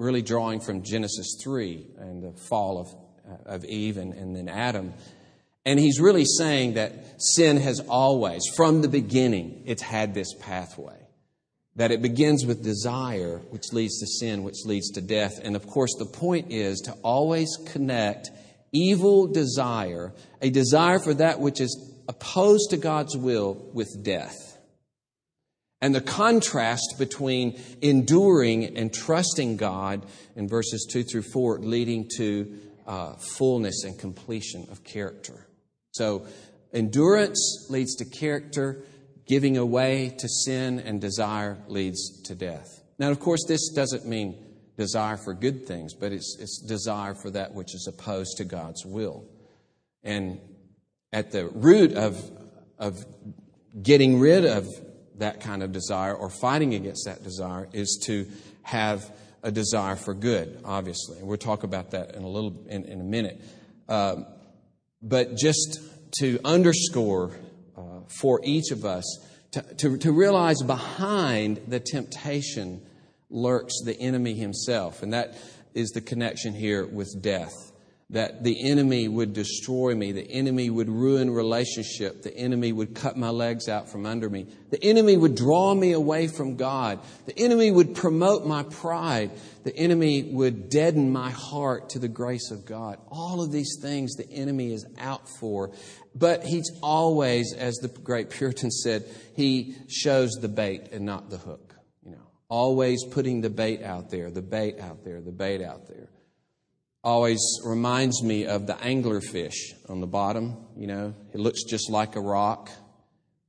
really 0.00 0.22
drawing 0.22 0.60
from 0.60 0.82
Genesis 0.82 1.36
3 1.42 1.86
and 1.98 2.22
the 2.22 2.32
fall 2.32 2.78
of, 2.78 3.46
of 3.46 3.64
Eve 3.64 3.98
and, 3.98 4.14
and 4.14 4.34
then 4.34 4.48
Adam. 4.48 4.94
And 5.66 5.78
he's 5.78 6.00
really 6.00 6.24
saying 6.24 6.74
that 6.74 7.20
sin 7.22 7.58
has 7.58 7.80
always, 7.80 8.42
from 8.56 8.80
the 8.80 8.88
beginning, 8.88 9.62
it's 9.66 9.82
had 9.82 10.14
this 10.14 10.32
pathway. 10.40 10.96
That 11.76 11.92
it 11.92 12.02
begins 12.02 12.46
with 12.46 12.64
desire, 12.64 13.38
which 13.50 13.72
leads 13.72 14.00
to 14.00 14.06
sin, 14.06 14.42
which 14.42 14.64
leads 14.64 14.90
to 14.92 15.00
death. 15.00 15.38
And 15.42 15.54
of 15.54 15.66
course, 15.66 15.94
the 15.98 16.06
point 16.06 16.50
is 16.50 16.80
to 16.80 16.92
always 17.02 17.56
connect 17.66 18.30
evil 18.72 19.26
desire, 19.26 20.14
a 20.40 20.50
desire 20.50 20.98
for 20.98 21.14
that 21.14 21.40
which 21.40 21.60
is 21.60 21.94
opposed 22.08 22.70
to 22.70 22.76
God's 22.76 23.16
will, 23.16 23.54
with 23.72 24.02
death. 24.02 24.49
And 25.82 25.94
the 25.94 26.00
contrast 26.00 26.96
between 26.98 27.60
enduring 27.80 28.76
and 28.76 28.92
trusting 28.92 29.56
God 29.56 30.04
in 30.36 30.46
verses 30.46 30.86
2 30.90 31.04
through 31.04 31.22
4 31.22 31.60
leading 31.60 32.08
to 32.16 32.58
uh, 32.86 33.14
fullness 33.38 33.84
and 33.84 33.98
completion 33.98 34.66
of 34.70 34.84
character. 34.84 35.46
So, 35.92 36.26
endurance 36.72 37.66
leads 37.70 37.96
to 37.96 38.04
character, 38.04 38.82
giving 39.26 39.56
away 39.56 40.14
to 40.18 40.28
sin 40.28 40.80
and 40.80 41.00
desire 41.00 41.56
leads 41.68 42.22
to 42.24 42.34
death. 42.34 42.82
Now, 42.98 43.10
of 43.10 43.20
course, 43.20 43.44
this 43.48 43.70
doesn't 43.70 44.06
mean 44.06 44.36
desire 44.76 45.16
for 45.16 45.34
good 45.34 45.66
things, 45.66 45.94
but 45.94 46.12
it's, 46.12 46.36
it's 46.40 46.62
desire 46.66 47.14
for 47.14 47.30
that 47.30 47.54
which 47.54 47.74
is 47.74 47.86
opposed 47.86 48.36
to 48.38 48.44
God's 48.44 48.84
will. 48.84 49.24
And 50.02 50.40
at 51.12 51.32
the 51.32 51.48
root 51.48 51.92
of, 51.92 52.18
of 52.78 53.04
getting 53.82 54.18
rid 54.18 54.44
of 54.44 54.66
that 55.20 55.40
kind 55.40 55.62
of 55.62 55.72
desire 55.72 56.14
or 56.14 56.28
fighting 56.28 56.74
against 56.74 57.06
that 57.06 57.22
desire 57.22 57.68
is 57.72 57.98
to 58.06 58.26
have 58.62 59.10
a 59.42 59.50
desire 59.50 59.96
for 59.96 60.12
good, 60.12 60.60
obviously. 60.64 61.18
And 61.18 61.26
we'll 61.26 61.38
talk 61.38 61.62
about 61.62 61.92
that 61.92 62.14
in 62.14 62.22
a 62.22 62.28
little 62.28 62.66
in, 62.68 62.84
in 62.84 63.00
a 63.00 63.04
minute. 63.04 63.40
Um, 63.88 64.26
but 65.00 65.36
just 65.36 65.80
to 66.20 66.38
underscore 66.44 67.30
uh, 67.76 68.00
for 68.20 68.40
each 68.44 68.70
of 68.70 68.84
us 68.84 69.04
to, 69.52 69.62
to, 69.78 69.98
to 69.98 70.12
realize 70.12 70.62
behind 70.62 71.60
the 71.66 71.80
temptation 71.80 72.82
lurks 73.30 73.74
the 73.84 73.98
enemy 73.98 74.34
himself, 74.34 75.02
and 75.02 75.12
that 75.12 75.36
is 75.74 75.90
the 75.90 76.00
connection 76.00 76.54
here 76.54 76.84
with 76.86 77.20
death 77.20 77.69
that 78.10 78.42
the 78.42 78.68
enemy 78.68 79.06
would 79.06 79.32
destroy 79.32 79.94
me, 79.94 80.10
the 80.10 80.28
enemy 80.28 80.68
would 80.68 80.88
ruin 80.88 81.30
relationship, 81.30 82.22
the 82.22 82.36
enemy 82.36 82.72
would 82.72 82.92
cut 82.92 83.16
my 83.16 83.28
legs 83.28 83.68
out 83.68 83.88
from 83.88 84.04
under 84.04 84.28
me, 84.28 84.46
the 84.70 84.82
enemy 84.82 85.16
would 85.16 85.36
draw 85.36 85.74
me 85.74 85.92
away 85.92 86.26
from 86.26 86.56
God, 86.56 86.98
the 87.26 87.38
enemy 87.38 87.70
would 87.70 87.94
promote 87.94 88.44
my 88.44 88.64
pride, 88.64 89.30
the 89.62 89.76
enemy 89.76 90.24
would 90.24 90.68
deaden 90.68 91.12
my 91.12 91.30
heart 91.30 91.90
to 91.90 92.00
the 92.00 92.08
grace 92.08 92.50
of 92.50 92.64
God. 92.64 92.98
All 93.10 93.42
of 93.42 93.52
these 93.52 93.78
things 93.80 94.16
the 94.16 94.28
enemy 94.28 94.72
is 94.72 94.84
out 94.98 95.28
for, 95.38 95.70
but 96.12 96.44
he's 96.44 96.70
always, 96.82 97.54
as 97.56 97.76
the 97.76 97.88
great 97.88 98.30
Puritan 98.30 98.72
said, 98.72 99.04
he 99.36 99.76
shows 99.88 100.32
the 100.32 100.48
bait 100.48 100.88
and 100.90 101.06
not 101.06 101.30
the 101.30 101.38
hook. 101.38 101.76
You 102.04 102.12
know, 102.12 102.26
always 102.48 103.04
putting 103.04 103.40
the 103.40 103.50
bait 103.50 103.84
out 103.84 104.10
there, 104.10 104.32
the 104.32 104.42
bait 104.42 104.80
out 104.80 105.04
there, 105.04 105.20
the 105.20 105.30
bait 105.30 105.62
out 105.62 105.86
there. 105.86 106.08
Always 107.02 107.40
reminds 107.64 108.22
me 108.22 108.46
of 108.46 108.66
the 108.66 108.74
anglerfish 108.74 109.74
on 109.88 110.00
the 110.00 110.06
bottom. 110.06 110.56
You 110.76 110.86
know, 110.86 111.14
it 111.32 111.40
looks 111.40 111.64
just 111.64 111.90
like 111.90 112.16
a 112.16 112.20
rock, 112.20 112.70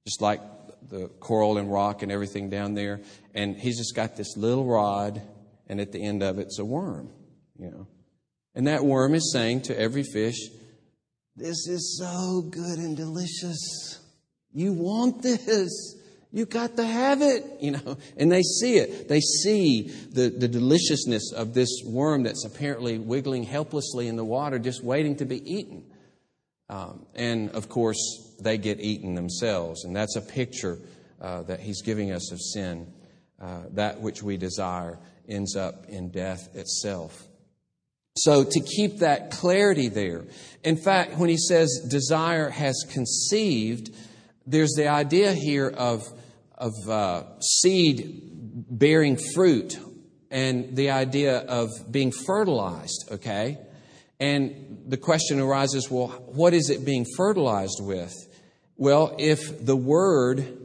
just 0.06 0.22
like 0.22 0.42
the 0.90 1.08
coral 1.20 1.58
and 1.58 1.72
rock 1.72 2.02
and 2.02 2.12
everything 2.12 2.50
down 2.50 2.74
there. 2.74 3.02
And 3.34 3.56
he's 3.58 3.78
just 3.78 3.96
got 3.96 4.16
this 4.16 4.36
little 4.38 4.66
rod, 4.66 5.22
and 5.68 5.80
at 5.80 5.92
the 5.92 6.04
end 6.04 6.24
of 6.24 6.40
it's 6.40 6.60
a 6.60 6.66
worm, 6.66 7.10
you 7.58 7.70
know. 7.70 7.88
And 8.54 8.68
that 8.68 8.84
worm 8.84 9.16
is 9.16 9.32
saying 9.32 9.62
to 9.64 9.80
every 9.80 10.04
fish, 10.04 10.38
This 11.36 11.68
is 11.68 11.98
so 11.98 12.42
good 12.42 12.78
and 12.78 12.98
delicious. 12.98 14.00
You 14.54 14.74
want 14.74 15.22
this. 15.22 15.98
You 16.32 16.46
got 16.46 16.78
to 16.78 16.86
have 16.86 17.22
it, 17.22 17.46
you 17.60 17.72
know. 17.72 17.98
And 18.17 18.32
they 18.32 18.41
see 18.41 18.78
it. 18.78 19.08
They 19.08 19.20
see 19.20 19.84
the, 20.12 20.30
the 20.30 20.48
deliciousness 20.48 21.34
of 21.34 21.54
this 21.54 21.82
worm 21.86 22.24
that's 22.24 22.46
apparently 22.46 22.98
wiggling 22.98 23.44
helplessly 23.44 24.08
in 24.08 24.15
the 24.15 24.26
water, 24.26 24.60
just 24.60 24.84
waiting 24.84 25.15
to 25.17 25.26
be 25.26 25.41
eaten. 25.52 25.84
Um, 26.70 27.06
and 27.15 27.50
of 27.52 27.67
course, 27.67 28.36
they 28.39 28.58
get 28.58 28.80
eaten 28.80 29.13
themselves. 29.15 29.84
And 29.84 29.96
that's 29.96 30.15
a 30.15 30.22
picture 30.22 30.80
uh, 31.20 31.44
that 31.44 31.60
he's 31.60 31.82
giving 31.82 32.12
us 32.12 32.32
of 32.32 32.39
sin. 32.39 32.91
Uh, 33.41 33.63
that 33.72 34.00
which 34.00 34.22
we 34.22 34.38
desire 34.38 35.00
ends 35.28 35.56
up 35.56 35.86
in 35.88 36.10
death 36.10 36.56
itself. 36.56 37.28
So, 38.15 38.44
to 38.44 38.60
keep 38.60 39.00
that 39.00 39.32
clarity 39.32 39.88
there, 39.88 40.26
in 40.63 40.78
fact, 40.78 41.17
when 41.17 41.30
he 41.30 41.38
says 41.38 41.88
desire 41.89 42.50
has 42.50 42.86
conceived, 42.91 43.89
there's 44.46 44.74
the 44.74 44.89
idea 44.89 45.34
here 45.34 45.70
of 45.70 46.04
of 46.62 46.74
uh, 46.88 47.39
seed 47.39 48.21
bearing 48.69 49.17
fruit 49.34 49.78
and 50.30 50.78
the 50.78 50.91
idea 50.91 51.39
of 51.39 51.69
being 51.89 52.12
fertilized, 52.12 53.10
okay? 53.12 53.58
And 54.19 54.84
the 54.88 54.97
question 54.97 55.39
arises 55.39 55.89
well, 55.89 56.10
what 56.28 56.54
is 56.54 56.69
it 56.69 56.86
being 56.86 57.06
fertilized 57.17 57.80
with? 57.82 58.13
Well, 58.78 59.15
if 59.17 59.65
the 59.65 59.76
word 59.76 60.58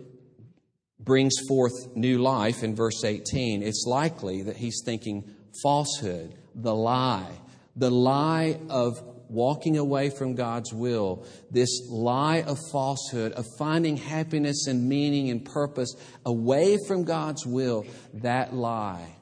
brings 1.00 1.34
forth 1.48 1.96
new 1.96 2.18
life 2.18 2.62
in 2.62 2.76
verse 2.76 3.02
18, 3.02 3.62
it's 3.62 3.84
likely 3.86 4.42
that 4.42 4.56
he's 4.56 4.82
thinking 4.84 5.24
falsehood, 5.62 6.34
the 6.54 6.74
lie, 6.74 7.32
the 7.74 7.90
lie 7.90 8.58
of 8.68 8.94
walking 9.28 9.76
away 9.76 10.10
from 10.10 10.34
God's 10.34 10.72
will, 10.72 11.26
this 11.50 11.88
lie 11.88 12.42
of 12.42 12.58
falsehood, 12.72 13.32
of 13.32 13.46
finding 13.58 13.96
happiness 13.96 14.66
and 14.66 14.88
meaning 14.88 15.30
and 15.30 15.44
purpose 15.44 15.94
away 16.24 16.78
from 16.86 17.04
God's 17.04 17.46
will, 17.46 17.86
that 18.14 18.54
lie 18.54 19.16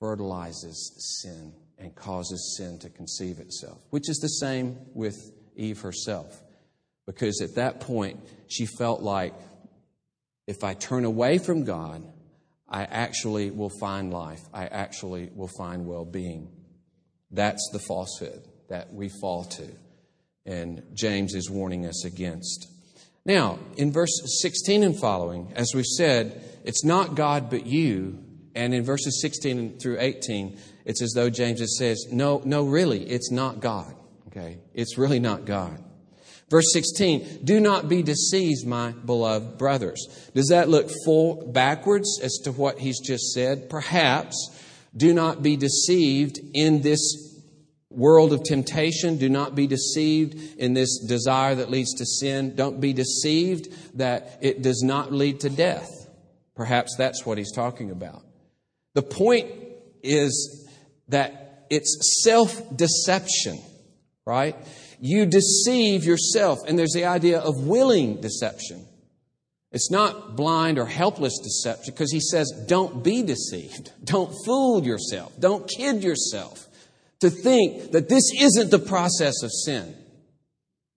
fertilizes 0.00 1.22
sin 1.22 1.52
and 1.78 1.94
causes 1.94 2.56
sin 2.56 2.78
to 2.80 2.90
conceive 2.90 3.38
itself, 3.38 3.78
which 3.90 4.08
is 4.08 4.18
the 4.18 4.28
same 4.28 4.78
with 4.94 5.16
Eve 5.56 5.80
herself. 5.80 6.42
Because 7.06 7.40
at 7.40 7.54
that 7.54 7.80
point, 7.80 8.20
she 8.48 8.66
felt 8.66 9.00
like 9.02 9.34
if 10.46 10.64
I 10.64 10.74
turn 10.74 11.04
away 11.04 11.38
from 11.38 11.64
God, 11.64 12.02
I 12.68 12.82
actually 12.82 13.50
will 13.50 13.70
find 13.80 14.12
life. 14.12 14.40
I 14.52 14.66
actually 14.66 15.30
will 15.34 15.50
find 15.56 15.86
well 15.86 16.04
being. 16.04 16.50
That's 17.30 17.68
the 17.72 17.78
falsehood 17.78 18.42
that 18.68 18.92
we 18.92 19.08
fall 19.08 19.44
to. 19.44 19.68
And 20.44 20.82
James 20.94 21.34
is 21.34 21.50
warning 21.50 21.86
us 21.86 22.04
against. 22.04 22.68
Now, 23.24 23.58
in 23.76 23.92
verse 23.92 24.22
16 24.40 24.84
and 24.84 24.98
following, 24.98 25.52
as 25.56 25.72
we 25.74 25.82
said, 25.82 26.40
it's 26.64 26.84
not 26.84 27.16
God 27.16 27.50
but 27.50 27.66
you. 27.66 28.22
And 28.54 28.72
in 28.72 28.84
verses 28.84 29.20
16 29.20 29.78
through 29.78 29.98
18, 29.98 30.58
it's 30.84 31.02
as 31.02 31.12
though 31.12 31.28
James 31.28 31.60
says, 31.76 32.06
no, 32.10 32.40
no, 32.44 32.62
really, 32.62 33.02
it's 33.02 33.30
not 33.30 33.60
God. 33.60 33.92
Okay? 34.28 34.58
It's 34.72 34.96
really 34.96 35.18
not 35.18 35.44
God. 35.44 35.82
Verse 36.48 36.72
16, 36.72 37.40
do 37.42 37.58
not 37.58 37.88
be 37.88 38.04
deceived, 38.04 38.64
my 38.64 38.92
beloved 38.92 39.58
brothers. 39.58 40.06
Does 40.32 40.48
that 40.48 40.68
look 40.68 40.88
full 41.04 41.50
backwards 41.50 42.20
as 42.22 42.38
to 42.44 42.52
what 42.52 42.78
he's 42.78 43.00
just 43.00 43.32
said? 43.32 43.68
Perhaps. 43.68 44.52
Do 44.96 45.12
not 45.12 45.42
be 45.42 45.56
deceived 45.56 46.38
in 46.54 46.82
this 46.82 47.35
world 47.96 48.32
of 48.32 48.42
temptation. 48.42 49.18
Do 49.18 49.28
not 49.28 49.54
be 49.54 49.66
deceived 49.66 50.58
in 50.58 50.74
this 50.74 50.98
desire 50.98 51.54
that 51.56 51.70
leads 51.70 51.94
to 51.94 52.06
sin. 52.06 52.54
Don't 52.54 52.80
be 52.80 52.92
deceived 52.92 53.98
that 53.98 54.38
it 54.40 54.62
does 54.62 54.82
not 54.82 55.12
lead 55.12 55.40
to 55.40 55.50
death. 55.50 55.90
Perhaps 56.54 56.96
that's 56.96 57.24
what 57.26 57.38
he's 57.38 57.52
talking 57.52 57.90
about. 57.90 58.22
The 58.94 59.02
point 59.02 59.50
is 60.02 60.68
that 61.08 61.66
it's 61.70 62.22
self 62.22 62.74
deception, 62.74 63.60
right? 64.24 64.56
You 65.00 65.26
deceive 65.26 66.04
yourself, 66.04 66.60
and 66.66 66.78
there's 66.78 66.94
the 66.94 67.04
idea 67.04 67.38
of 67.38 67.66
willing 67.66 68.20
deception. 68.20 68.86
It's 69.72 69.90
not 69.90 70.36
blind 70.36 70.78
or 70.78 70.86
helpless 70.86 71.38
deception 71.38 71.92
because 71.92 72.10
he 72.10 72.20
says, 72.20 72.50
don't 72.66 73.02
be 73.02 73.22
deceived. 73.22 73.92
Don't 74.04 74.32
fool 74.46 74.82
yourself. 74.82 75.38
Don't 75.38 75.68
kid 75.68 76.02
yourself 76.02 76.65
to 77.20 77.30
think 77.30 77.92
that 77.92 78.08
this 78.08 78.30
isn't 78.40 78.70
the 78.70 78.78
process 78.78 79.42
of 79.42 79.50
sin. 79.50 79.94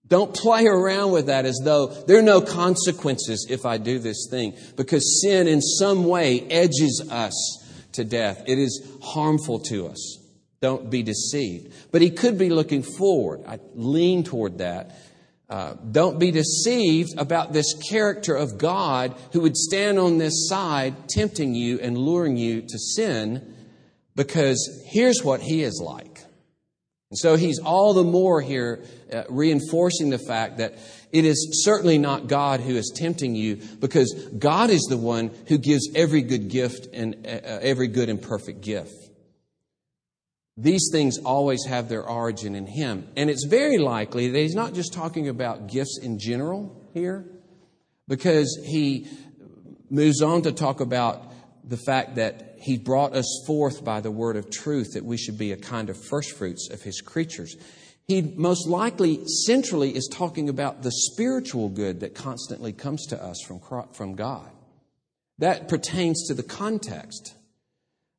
Don't 0.06 0.34
play 0.34 0.66
around 0.66 1.12
with 1.12 1.26
that 1.26 1.46
as 1.46 1.60
though 1.64 1.86
there 1.86 2.18
are 2.18 2.22
no 2.22 2.40
consequences 2.40 3.46
if 3.48 3.64
I 3.64 3.78
do 3.78 4.00
this 4.00 4.26
thing, 4.28 4.54
because 4.76 5.22
sin 5.22 5.46
in 5.46 5.60
some 5.60 6.04
way 6.04 6.40
edges 6.50 7.06
us 7.10 7.64
to 7.92 8.04
death. 8.04 8.42
It 8.46 8.58
is 8.58 8.84
harmful 9.02 9.60
to 9.60 9.86
us. 9.86 10.18
Don't 10.60 10.90
be 10.90 11.02
deceived. 11.02 11.72
But 11.92 12.02
he 12.02 12.10
could 12.10 12.38
be 12.38 12.50
looking 12.50 12.82
forward. 12.82 13.44
I 13.46 13.60
lean 13.74 14.24
toward 14.24 14.58
that. 14.58 14.96
Uh, 15.48 15.74
don't 15.90 16.18
be 16.18 16.30
deceived 16.30 17.18
about 17.18 17.52
this 17.52 17.74
character 17.88 18.34
of 18.34 18.58
God 18.58 19.16
who 19.32 19.40
would 19.40 19.56
stand 19.56 19.98
on 19.98 20.18
this 20.18 20.48
side, 20.48 21.08
tempting 21.08 21.54
you 21.54 21.80
and 21.80 21.96
luring 21.96 22.36
you 22.36 22.62
to 22.62 22.78
sin, 22.78 23.54
because 24.14 24.84
here's 24.86 25.22
what 25.22 25.40
he 25.40 25.62
is 25.62 25.80
like. 25.82 26.09
And 27.10 27.18
so 27.18 27.34
he's 27.34 27.58
all 27.58 27.92
the 27.92 28.04
more 28.04 28.40
here 28.40 28.84
uh, 29.12 29.24
reinforcing 29.28 30.10
the 30.10 30.18
fact 30.18 30.58
that 30.58 30.74
it 31.10 31.24
is 31.24 31.64
certainly 31.64 31.98
not 31.98 32.28
God 32.28 32.60
who 32.60 32.76
is 32.76 32.92
tempting 32.94 33.34
you 33.34 33.56
because 33.80 34.28
God 34.38 34.70
is 34.70 34.86
the 34.88 34.96
one 34.96 35.32
who 35.48 35.58
gives 35.58 35.90
every 35.96 36.22
good 36.22 36.48
gift 36.48 36.86
and 36.92 37.26
uh, 37.26 37.30
uh, 37.30 37.58
every 37.62 37.88
good 37.88 38.08
and 38.08 38.22
perfect 38.22 38.60
gift. 38.60 38.94
These 40.56 40.90
things 40.92 41.18
always 41.18 41.64
have 41.64 41.88
their 41.88 42.06
origin 42.06 42.54
in 42.54 42.66
Him. 42.66 43.08
And 43.16 43.28
it's 43.28 43.44
very 43.44 43.78
likely 43.78 44.28
that 44.28 44.38
He's 44.38 44.54
not 44.54 44.74
just 44.74 44.92
talking 44.92 45.28
about 45.28 45.66
gifts 45.66 45.98
in 46.00 46.18
general 46.18 46.80
here, 46.94 47.24
because 48.06 48.60
He 48.64 49.08
moves 49.88 50.22
on 50.22 50.42
to 50.42 50.52
talk 50.52 50.80
about 50.80 51.32
the 51.64 51.78
fact 51.78 52.16
that 52.16 52.49
he 52.60 52.76
brought 52.76 53.14
us 53.14 53.42
forth 53.46 53.84
by 53.84 54.00
the 54.00 54.10
word 54.10 54.36
of 54.36 54.50
truth 54.50 54.92
that 54.92 55.04
we 55.04 55.16
should 55.16 55.38
be 55.38 55.52
a 55.52 55.56
kind 55.56 55.88
of 55.88 55.96
first 55.96 56.36
fruits 56.36 56.68
of 56.70 56.82
his 56.82 57.00
creatures. 57.00 57.56
He 58.06 58.22
most 58.22 58.68
likely 58.68 59.24
centrally 59.46 59.94
is 59.96 60.08
talking 60.12 60.48
about 60.48 60.82
the 60.82 60.90
spiritual 60.90 61.68
good 61.68 62.00
that 62.00 62.14
constantly 62.14 62.72
comes 62.72 63.06
to 63.06 63.22
us 63.22 63.40
from, 63.46 63.60
from 63.92 64.14
God. 64.14 64.50
That 65.38 65.68
pertains 65.68 66.26
to 66.28 66.34
the 66.34 66.42
context. 66.42 67.34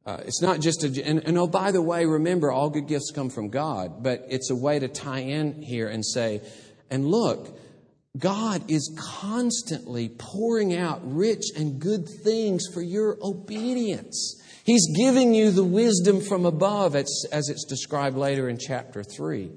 Uh, 0.05 0.21
it's 0.25 0.41
not 0.41 0.59
just 0.59 0.83
a, 0.83 1.05
and, 1.05 1.19
and 1.23 1.37
oh, 1.37 1.45
by 1.45 1.71
the 1.71 1.81
way, 1.81 2.05
remember, 2.05 2.51
all 2.51 2.71
good 2.71 2.87
gifts 2.87 3.11
come 3.13 3.29
from 3.29 3.49
God, 3.49 4.01
but 4.01 4.25
it's 4.29 4.49
a 4.49 4.55
way 4.55 4.79
to 4.79 4.87
tie 4.87 5.19
in 5.19 5.61
here 5.61 5.87
and 5.87 6.03
say, 6.03 6.41
and 6.89 7.05
look, 7.05 7.55
God 8.17 8.69
is 8.69 8.93
constantly 9.21 10.09
pouring 10.09 10.75
out 10.75 11.01
rich 11.03 11.45
and 11.55 11.79
good 11.79 12.07
things 12.07 12.67
for 12.73 12.81
your 12.81 13.17
obedience. 13.21 14.41
He's 14.63 14.85
giving 14.95 15.33
you 15.33 15.51
the 15.51 15.63
wisdom 15.63 16.19
from 16.19 16.45
above, 16.45 16.95
as 16.95 17.09
it's 17.31 17.65
described 17.65 18.17
later 18.17 18.49
in 18.49 18.57
chapter 18.57 19.03
3. 19.03 19.51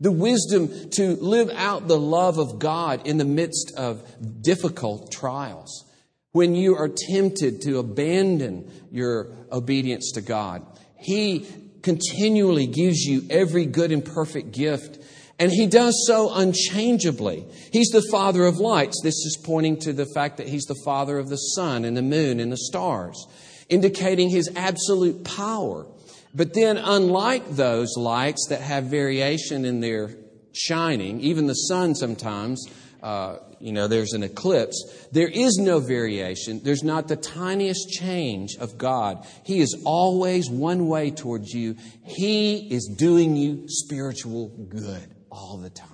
The 0.00 0.10
wisdom 0.10 0.90
to 0.90 1.16
live 1.16 1.50
out 1.50 1.86
the 1.86 1.98
love 1.98 2.38
of 2.38 2.58
God 2.58 3.06
in 3.06 3.18
the 3.18 3.24
midst 3.24 3.74
of 3.76 4.02
difficult 4.42 5.12
trials. 5.12 5.84
When 6.32 6.54
you 6.54 6.76
are 6.76 6.88
tempted 6.88 7.62
to 7.62 7.78
abandon 7.78 8.70
your 8.90 9.32
obedience 9.52 10.12
to 10.12 10.20
God, 10.20 10.66
He 10.98 11.46
continually 11.82 12.66
gives 12.66 13.00
you 13.00 13.24
every 13.30 13.66
good 13.66 13.92
and 13.92 14.04
perfect 14.04 14.52
gift 14.52 14.99
and 15.40 15.50
he 15.50 15.66
does 15.66 16.04
so 16.06 16.32
unchangeably. 16.34 17.46
He's 17.72 17.88
the 17.88 18.06
father 18.10 18.44
of 18.44 18.58
lights. 18.58 19.00
This 19.02 19.14
is 19.14 19.40
pointing 19.42 19.78
to 19.80 19.94
the 19.94 20.04
fact 20.04 20.36
that 20.36 20.46
he's 20.46 20.66
the 20.66 20.80
father 20.84 21.18
of 21.18 21.30
the 21.30 21.36
sun 21.36 21.86
and 21.86 21.96
the 21.96 22.02
moon 22.02 22.38
and 22.38 22.52
the 22.52 22.58
stars, 22.58 23.26
indicating 23.70 24.28
his 24.28 24.50
absolute 24.54 25.24
power. 25.24 25.86
But 26.34 26.52
then, 26.52 26.76
unlike 26.76 27.48
those 27.56 27.96
lights 27.96 28.48
that 28.50 28.60
have 28.60 28.84
variation 28.84 29.64
in 29.64 29.80
their 29.80 30.14
shining, 30.52 31.20
even 31.22 31.46
the 31.46 31.54
sun 31.54 31.94
sometimes 31.94 32.68
uh, 33.02 33.38
you 33.60 33.72
know, 33.72 33.88
there's 33.88 34.12
an 34.12 34.22
eclipse. 34.22 35.08
There 35.10 35.28
is 35.28 35.56
no 35.56 35.80
variation. 35.80 36.60
There's 36.62 36.82
not 36.82 37.08
the 37.08 37.16
tiniest 37.16 37.88
change 37.88 38.56
of 38.60 38.76
God. 38.76 39.26
He 39.44 39.60
is 39.60 39.82
always 39.86 40.50
one 40.50 40.86
way 40.86 41.10
towards 41.10 41.54
you. 41.54 41.76
He 42.04 42.68
is 42.70 42.94
doing 42.98 43.36
you 43.36 43.64
spiritual 43.68 44.48
good 44.68 45.09
all 45.30 45.56
the 45.56 45.70
time. 45.70 45.88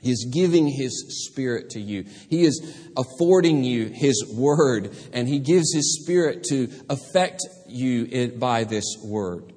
He 0.00 0.10
is 0.10 0.28
giving 0.32 0.66
His 0.66 1.26
Spirit 1.28 1.70
to 1.70 1.80
you. 1.80 2.06
He 2.28 2.42
is 2.42 2.60
affording 2.96 3.62
you 3.62 3.86
His 3.86 4.24
Word, 4.34 4.96
and 5.12 5.28
He 5.28 5.38
gives 5.38 5.72
His 5.72 6.00
Spirit 6.02 6.44
to 6.50 6.68
affect 6.90 7.40
you 7.68 8.32
by 8.36 8.64
this 8.64 8.96
Word. 9.04 9.52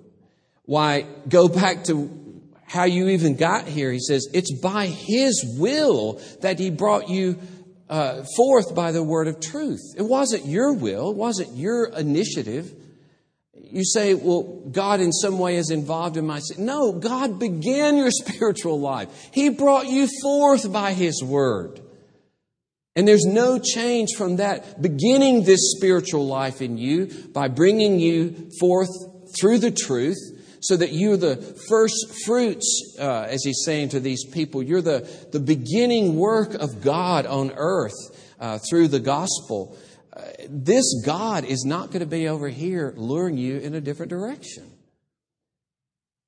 Why, 0.63 1.05
go 1.27 1.47
back 1.47 1.85
to 1.85 2.41
how 2.67 2.83
you 2.83 3.09
even 3.09 3.35
got 3.35 3.67
here. 3.67 3.91
He 3.91 3.99
says, 3.99 4.27
It's 4.33 4.53
by 4.59 4.85
His 4.85 5.55
will 5.57 6.21
that 6.41 6.59
He 6.59 6.69
brought 6.69 7.09
you 7.09 7.39
uh, 7.89 8.23
forth 8.35 8.73
by 8.73 8.91
the 8.91 9.03
word 9.03 9.27
of 9.27 9.39
truth. 9.39 9.81
It 9.95 10.03
wasn't 10.03 10.45
your 10.45 10.73
will, 10.73 11.11
it 11.11 11.17
wasn't 11.17 11.55
your 11.55 11.87
initiative. 11.87 12.73
You 13.75 13.83
say, 13.83 14.13
well, 14.13 14.43
God 14.71 15.01
in 15.01 15.11
some 15.11 15.37
way 15.37 15.57
is 15.57 15.69
involved 15.69 16.15
in 16.15 16.25
my 16.25 16.39
sin. 16.39 16.65
No, 16.65 16.93
God 16.93 17.39
began 17.39 17.97
your 17.97 18.09
spiritual 18.25 18.79
life. 18.79 19.09
He 19.33 19.49
brought 19.49 19.87
you 19.87 20.07
forth 20.21 20.71
by 20.71 20.93
His 20.93 21.21
word. 21.21 21.81
And 22.95 23.05
there's 23.05 23.25
no 23.25 23.59
change 23.59 24.11
from 24.17 24.37
that, 24.37 24.81
beginning 24.81 25.43
this 25.43 25.73
spiritual 25.75 26.25
life 26.25 26.61
in 26.61 26.77
you 26.77 27.07
by 27.33 27.49
bringing 27.49 27.99
you 27.99 28.49
forth 28.61 28.87
through 29.37 29.57
the 29.57 29.71
truth 29.71 30.15
so 30.61 30.77
that 30.77 30.93
you're 30.93 31.17
the 31.17 31.35
first 31.67 32.23
fruits, 32.25 32.95
uh, 32.97 33.27
as 33.29 33.43
he's 33.43 33.63
saying 33.65 33.89
to 33.89 33.99
these 33.99 34.23
people. 34.23 34.63
You're 34.63 34.81
the, 34.81 35.01
the 35.33 35.41
beginning 35.41 36.15
work 36.15 36.53
of 36.53 36.81
God 36.81 37.25
on 37.25 37.51
earth 37.57 37.91
uh, 38.39 38.59
through 38.69 38.87
the 38.87 39.01
gospel. 39.01 39.77
This 40.49 41.03
God 41.05 41.45
is 41.45 41.65
not 41.65 41.87
going 41.87 41.99
to 41.99 42.05
be 42.05 42.27
over 42.27 42.47
here 42.47 42.93
luring 42.95 43.37
you 43.37 43.57
in 43.57 43.73
a 43.73 43.81
different 43.81 44.09
direction. 44.09 44.71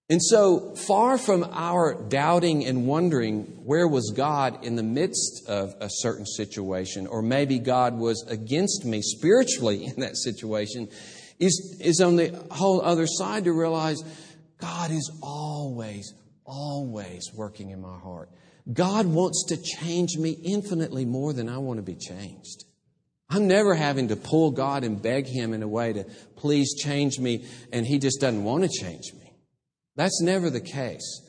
And 0.09 0.23
so, 0.23 0.73
far 0.87 1.17
from 1.17 1.43
our 1.51 1.93
doubting 1.93 2.65
and 2.65 2.87
wondering 2.87 3.41
where 3.65 3.87
was 3.87 4.13
God 4.15 4.63
in 4.63 4.77
the 4.77 4.83
midst 4.83 5.49
of 5.49 5.75
a 5.81 5.89
certain 5.89 6.25
situation, 6.25 7.07
or 7.07 7.21
maybe 7.21 7.59
God 7.59 7.97
was 7.97 8.25
against 8.29 8.85
me 8.85 9.01
spiritually 9.01 9.83
in 9.95 9.99
that 9.99 10.15
situation, 10.15 10.87
is, 11.39 11.77
is 11.81 11.99
on 11.99 12.15
the 12.15 12.29
whole 12.51 12.81
other 12.81 13.05
side 13.05 13.43
to 13.43 13.51
realize 13.51 14.01
God 14.59 14.91
is 14.91 15.11
always, 15.21 16.13
always 16.45 17.29
working 17.35 17.71
in 17.71 17.81
my 17.81 17.99
heart. 17.99 18.29
God 18.71 19.05
wants 19.05 19.45
to 19.49 19.57
change 19.57 20.17
me 20.17 20.31
infinitely 20.31 21.05
more 21.05 21.33
than 21.33 21.49
I 21.49 21.57
want 21.57 21.77
to 21.77 21.83
be 21.83 21.95
changed. 21.95 22.63
I'm 23.29 23.47
never 23.47 23.75
having 23.75 24.07
to 24.07 24.15
pull 24.15 24.51
God 24.51 24.83
and 24.83 25.01
beg 25.01 25.27
Him 25.27 25.53
in 25.53 25.61
a 25.61 25.67
way 25.67 25.93
to 25.93 26.05
please 26.37 26.75
change 26.75 27.19
me, 27.19 27.45
and 27.73 27.85
He 27.85 27.99
just 27.99 28.21
doesn't 28.21 28.43
want 28.43 28.63
to 28.63 28.69
change 28.69 29.13
me. 29.13 29.33
That's 29.95 30.21
never 30.21 30.49
the 30.49 30.61
case. 30.61 31.21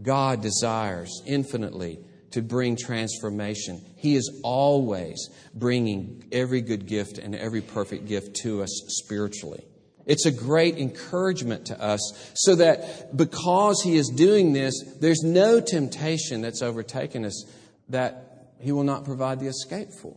God 0.00 0.40
desires 0.40 1.22
infinitely 1.26 1.98
to 2.30 2.40
bring 2.40 2.76
transformation. 2.76 3.84
He 3.96 4.14
is 4.14 4.40
always 4.42 5.28
bringing 5.54 6.24
every 6.32 6.62
good 6.62 6.86
gift 6.86 7.18
and 7.18 7.34
every 7.34 7.60
perfect 7.60 8.06
gift 8.06 8.36
to 8.36 8.62
us 8.62 8.70
spiritually. 8.86 9.64
It's 10.06 10.26
a 10.26 10.32
great 10.32 10.78
encouragement 10.78 11.66
to 11.66 11.80
us 11.80 12.32
so 12.34 12.56
that 12.56 13.16
because 13.16 13.82
He 13.82 13.96
is 13.96 14.08
doing 14.08 14.52
this, 14.54 14.74
there's 15.00 15.22
no 15.22 15.60
temptation 15.60 16.40
that's 16.40 16.62
overtaken 16.62 17.26
us 17.26 17.44
that 17.90 18.54
He 18.60 18.72
will 18.72 18.84
not 18.84 19.04
provide 19.04 19.38
the 19.38 19.46
escape 19.46 19.90
for. 19.92 20.16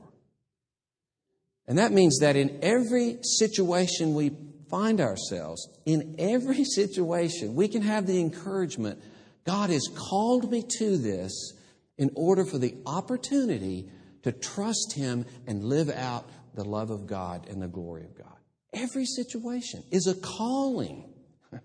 And 1.67 1.77
that 1.77 1.91
means 1.91 2.19
that 2.19 2.35
in 2.35 2.59
every 2.61 3.17
situation 3.21 4.13
we 4.13 4.31
find 4.69 5.01
ourselves, 5.01 5.67
in 5.85 6.15
every 6.19 6.63
situation, 6.75 7.55
we 7.55 7.67
can 7.67 7.81
have 7.81 8.05
the 8.05 8.19
encouragement 8.19 9.01
God 9.45 9.69
has 9.69 9.87
called 9.95 10.51
me 10.51 10.63
to 10.79 10.97
this 10.97 11.53
in 11.97 12.11
order 12.15 12.45
for 12.45 12.57
the 12.57 12.75
opportunity 12.85 13.89
to 14.23 14.31
trust 14.31 14.93
Him 14.95 15.25
and 15.45 15.63
live 15.63 15.89
out 15.89 16.27
the 16.55 16.65
love 16.65 16.89
of 16.89 17.05
God 17.05 17.47
and 17.47 17.61
the 17.61 17.67
glory 17.67 18.05
of 18.05 18.17
God. 18.17 18.35
Every 18.73 19.05
situation 19.05 19.83
is 19.91 20.07
a 20.07 20.15
calling 20.15 21.13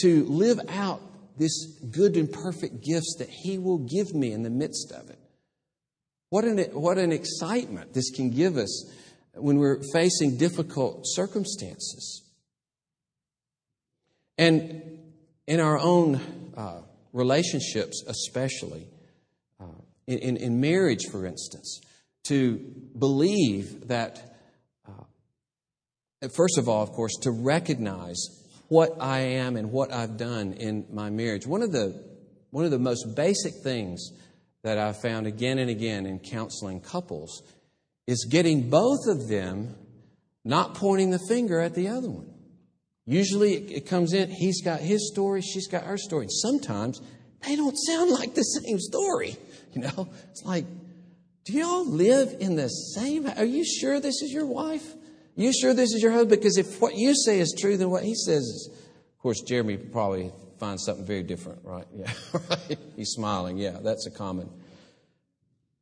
to 0.00 0.24
live 0.24 0.60
out 0.68 1.00
this 1.38 1.66
good 1.90 2.16
and 2.16 2.30
perfect 2.30 2.84
gifts 2.84 3.16
that 3.18 3.28
He 3.28 3.58
will 3.58 3.78
give 3.78 4.12
me 4.12 4.32
in 4.32 4.42
the 4.42 4.50
midst 4.50 4.92
of 4.92 5.08
it. 5.08 5.18
What 6.30 6.44
an, 6.44 6.58
what 6.72 6.98
an 6.98 7.12
excitement 7.12 7.94
this 7.94 8.10
can 8.10 8.30
give 8.30 8.56
us 8.56 8.92
when 9.36 9.58
we're 9.58 9.82
facing 9.92 10.36
difficult 10.36 11.02
circumstances. 11.04 12.22
And 14.38 15.00
in 15.46 15.60
our 15.60 15.78
own 15.78 16.20
uh, 16.56 16.80
relationships, 17.12 18.02
especially, 18.06 18.88
uh, 19.60 19.66
in, 20.06 20.36
in, 20.36 20.60
marriage, 20.60 21.06
for 21.10 21.26
instance, 21.26 21.80
to 22.24 22.56
believe 22.98 23.88
that 23.88 24.34
First 26.32 26.58
of 26.58 26.68
all, 26.68 26.82
of 26.82 26.92
course, 26.92 27.16
to 27.22 27.30
recognize 27.30 28.18
what 28.68 29.00
I 29.00 29.20
am 29.20 29.56
and 29.56 29.70
what 29.70 29.92
I've 29.92 30.16
done 30.16 30.54
in 30.54 30.86
my 30.90 31.10
marriage. 31.10 31.46
One 31.46 31.62
of 31.62 31.72
the, 31.72 32.02
one 32.50 32.64
of 32.64 32.70
the 32.70 32.78
most 32.78 33.14
basic 33.14 33.54
things 33.54 34.12
that 34.62 34.78
I've 34.78 35.00
found 35.00 35.26
again 35.26 35.58
and 35.58 35.68
again 35.68 36.06
in 36.06 36.18
counseling 36.18 36.80
couples 36.80 37.42
is 38.06 38.26
getting 38.30 38.68
both 38.68 39.06
of 39.06 39.28
them 39.28 39.74
not 40.44 40.74
pointing 40.74 41.10
the 41.10 41.18
finger 41.28 41.60
at 41.60 41.74
the 41.74 41.88
other 41.88 42.10
one. 42.10 42.30
Usually 43.06 43.54
it 43.54 43.86
comes 43.86 44.12
in, 44.12 44.30
he's 44.30 44.62
got 44.62 44.80
his 44.80 45.10
story, 45.10 45.42
she's 45.42 45.68
got 45.68 45.84
her 45.84 45.98
story. 45.98 46.26
Sometimes 46.28 47.00
they 47.46 47.56
don't 47.56 47.76
sound 47.76 48.10
like 48.10 48.34
the 48.34 48.42
same 48.42 48.78
story. 48.78 49.36
You 49.72 49.82
know, 49.82 50.08
it's 50.30 50.42
like, 50.44 50.64
do 51.44 51.52
y'all 51.52 51.84
live 51.86 52.36
in 52.40 52.56
the 52.56 52.68
same? 52.68 53.26
Are 53.26 53.44
you 53.44 53.64
sure 53.64 54.00
this 54.00 54.22
is 54.22 54.32
your 54.32 54.46
wife? 54.46 54.94
You 55.36 55.52
sure 55.52 55.74
this 55.74 55.92
is 55.92 56.02
your 56.02 56.12
husband? 56.12 56.40
Because 56.40 56.56
if 56.56 56.80
what 56.80 56.94
you 56.94 57.14
say 57.14 57.40
is 57.40 57.54
true, 57.58 57.76
then 57.76 57.90
what 57.90 58.04
he 58.04 58.14
says 58.14 58.42
is. 58.42 58.70
Of 58.72 59.18
course, 59.18 59.40
Jeremy 59.40 59.76
probably 59.76 60.30
finds 60.60 60.84
something 60.84 61.04
very 61.04 61.22
different, 61.22 61.60
right? 61.64 61.86
Yeah. 61.96 62.76
He's 62.96 63.10
smiling. 63.10 63.58
Yeah, 63.58 63.78
that's 63.82 64.06
a 64.06 64.10
common. 64.10 64.48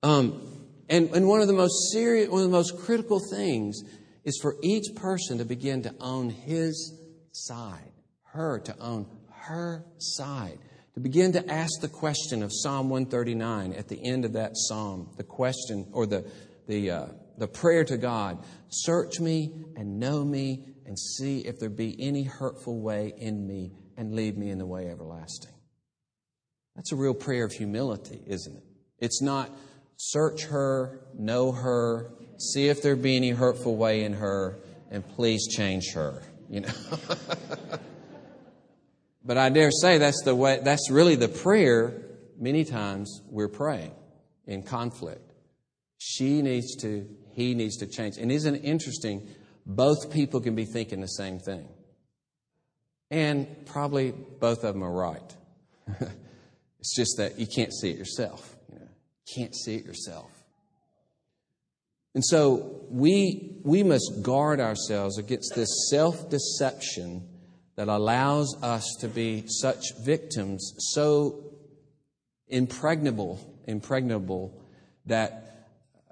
Um, 0.03 0.62
and, 0.93 1.09
and 1.17 1.27
one 1.27 1.41
of 1.41 1.47
the 1.47 1.55
most 1.55 1.91
serious, 1.91 2.29
one 2.29 2.43
of 2.43 2.51
the 2.51 2.57
most 2.57 2.79
critical 2.79 3.19
things 3.19 3.81
is 4.25 4.39
for 4.43 4.57
each 4.63 4.95
person 4.95 5.39
to 5.39 5.45
begin 5.47 5.83
to 5.83 5.95
own 6.01 6.29
his 6.29 7.01
side, 7.33 7.93
her 8.25 8.59
to 8.59 8.79
own 8.79 9.07
her 9.31 9.87
side, 9.97 10.59
to 10.93 11.01
begin 11.01 11.33
to 11.33 11.51
ask 11.51 11.81
the 11.81 11.89
question 11.89 12.43
of 12.43 12.51
Psalm 12.53 12.91
139 12.91 13.73
at 13.73 13.89
the 13.89 14.05
end 14.05 14.27
of 14.27 14.35
that 14.35 14.53
psalm, 14.55 15.09
the 15.17 15.25
question 15.25 15.89
or 15.93 16.07
the 16.07 16.31
the 16.69 16.91
uh, 16.91 17.07
the 17.39 17.49
prayer 17.49 17.85
to 17.85 17.97
God 17.97 18.45
Search 18.69 19.19
me 19.19 19.51
and 19.77 19.99
know 19.99 20.25
me 20.25 20.65
and 20.87 20.99
see 20.99 21.41
if 21.41 21.59
there 21.59 21.71
be 21.71 21.97
any 21.99 22.23
hurtful 22.23 22.81
way 22.81 23.13
in 23.17 23.47
me 23.47 23.73
and 23.97 24.15
lead 24.15 24.37
me 24.37 24.51
in 24.51 24.59
the 24.59 24.67
way 24.67 24.89
everlasting. 24.89 25.53
That's 26.77 26.93
a 26.93 26.97
real 26.97 27.15
prayer 27.15 27.45
of 27.45 27.53
humility, 27.53 28.23
isn't 28.27 28.57
it? 28.57 28.65
It's 28.99 29.21
not 29.21 29.51
search 29.97 30.45
her, 30.45 31.01
know 31.15 31.53
her, 31.53 32.13
see 32.39 32.69
if 32.69 32.83
there 32.83 32.97
be 32.97 33.17
any 33.17 33.31
hurtful 33.31 33.77
way 33.77 34.05
in 34.05 34.15
her, 34.15 34.59
and 34.91 35.07
please 35.17 35.47
change 35.49 35.93
her, 35.95 36.23
you 36.49 36.61
know. 36.61 36.73
but 39.25 39.39
I 39.39 39.49
dare 39.49 39.71
say 39.71 39.99
that's 39.99 40.23
the 40.25 40.35
way 40.35 40.61
that's 40.63 40.91
really 40.91 41.15
the 41.15 41.29
prayer 41.29 42.03
many 42.39 42.65
times 42.65 43.23
we're 43.31 43.49
praying 43.49 43.93
in 44.47 44.63
conflict. 44.63 45.33
She 45.99 46.43
needs 46.43 46.77
to 46.83 47.09
he 47.33 47.55
needs 47.55 47.79
to 47.79 47.87
change. 47.87 48.19
And 48.19 48.31
isn't 48.31 48.57
it 48.57 48.65
interesting? 48.65 49.29
Both 49.65 50.13
people 50.13 50.41
can 50.41 50.55
be 50.55 50.65
thinking 50.65 51.01
the 51.01 51.07
same 51.07 51.39
thing. 51.39 51.69
And 53.11 53.47
probably 53.67 54.11
both 54.13 54.65
of 54.65 54.75
them 54.75 54.83
are 54.83 54.91
right. 54.91 55.37
it's 56.81 56.95
just 56.97 57.17
that 57.19 57.39
you 57.39 57.47
can't 57.47 57.73
see 57.73 57.91
it 57.91 57.99
yourself. 57.99 58.52
Can't 59.35 59.55
see 59.55 59.77
it 59.77 59.85
yourself. 59.85 60.31
And 62.15 62.25
so 62.25 62.85
we, 62.91 63.61
we 63.65 63.83
must 63.83 64.23
guard 64.23 64.61
ourselves 64.61 65.19
against 65.19 65.55
this 65.55 65.89
self 65.91 66.29
deception 66.29 67.27
that 67.77 67.89
allows 67.89 68.55
us 68.63 68.85
to 69.01 69.09
be 69.09 69.45
such 69.47 69.83
victims, 70.05 70.75
so 70.93 71.55
impregnable, 72.49 73.41
impregnable, 73.67 74.63
that 75.07 75.69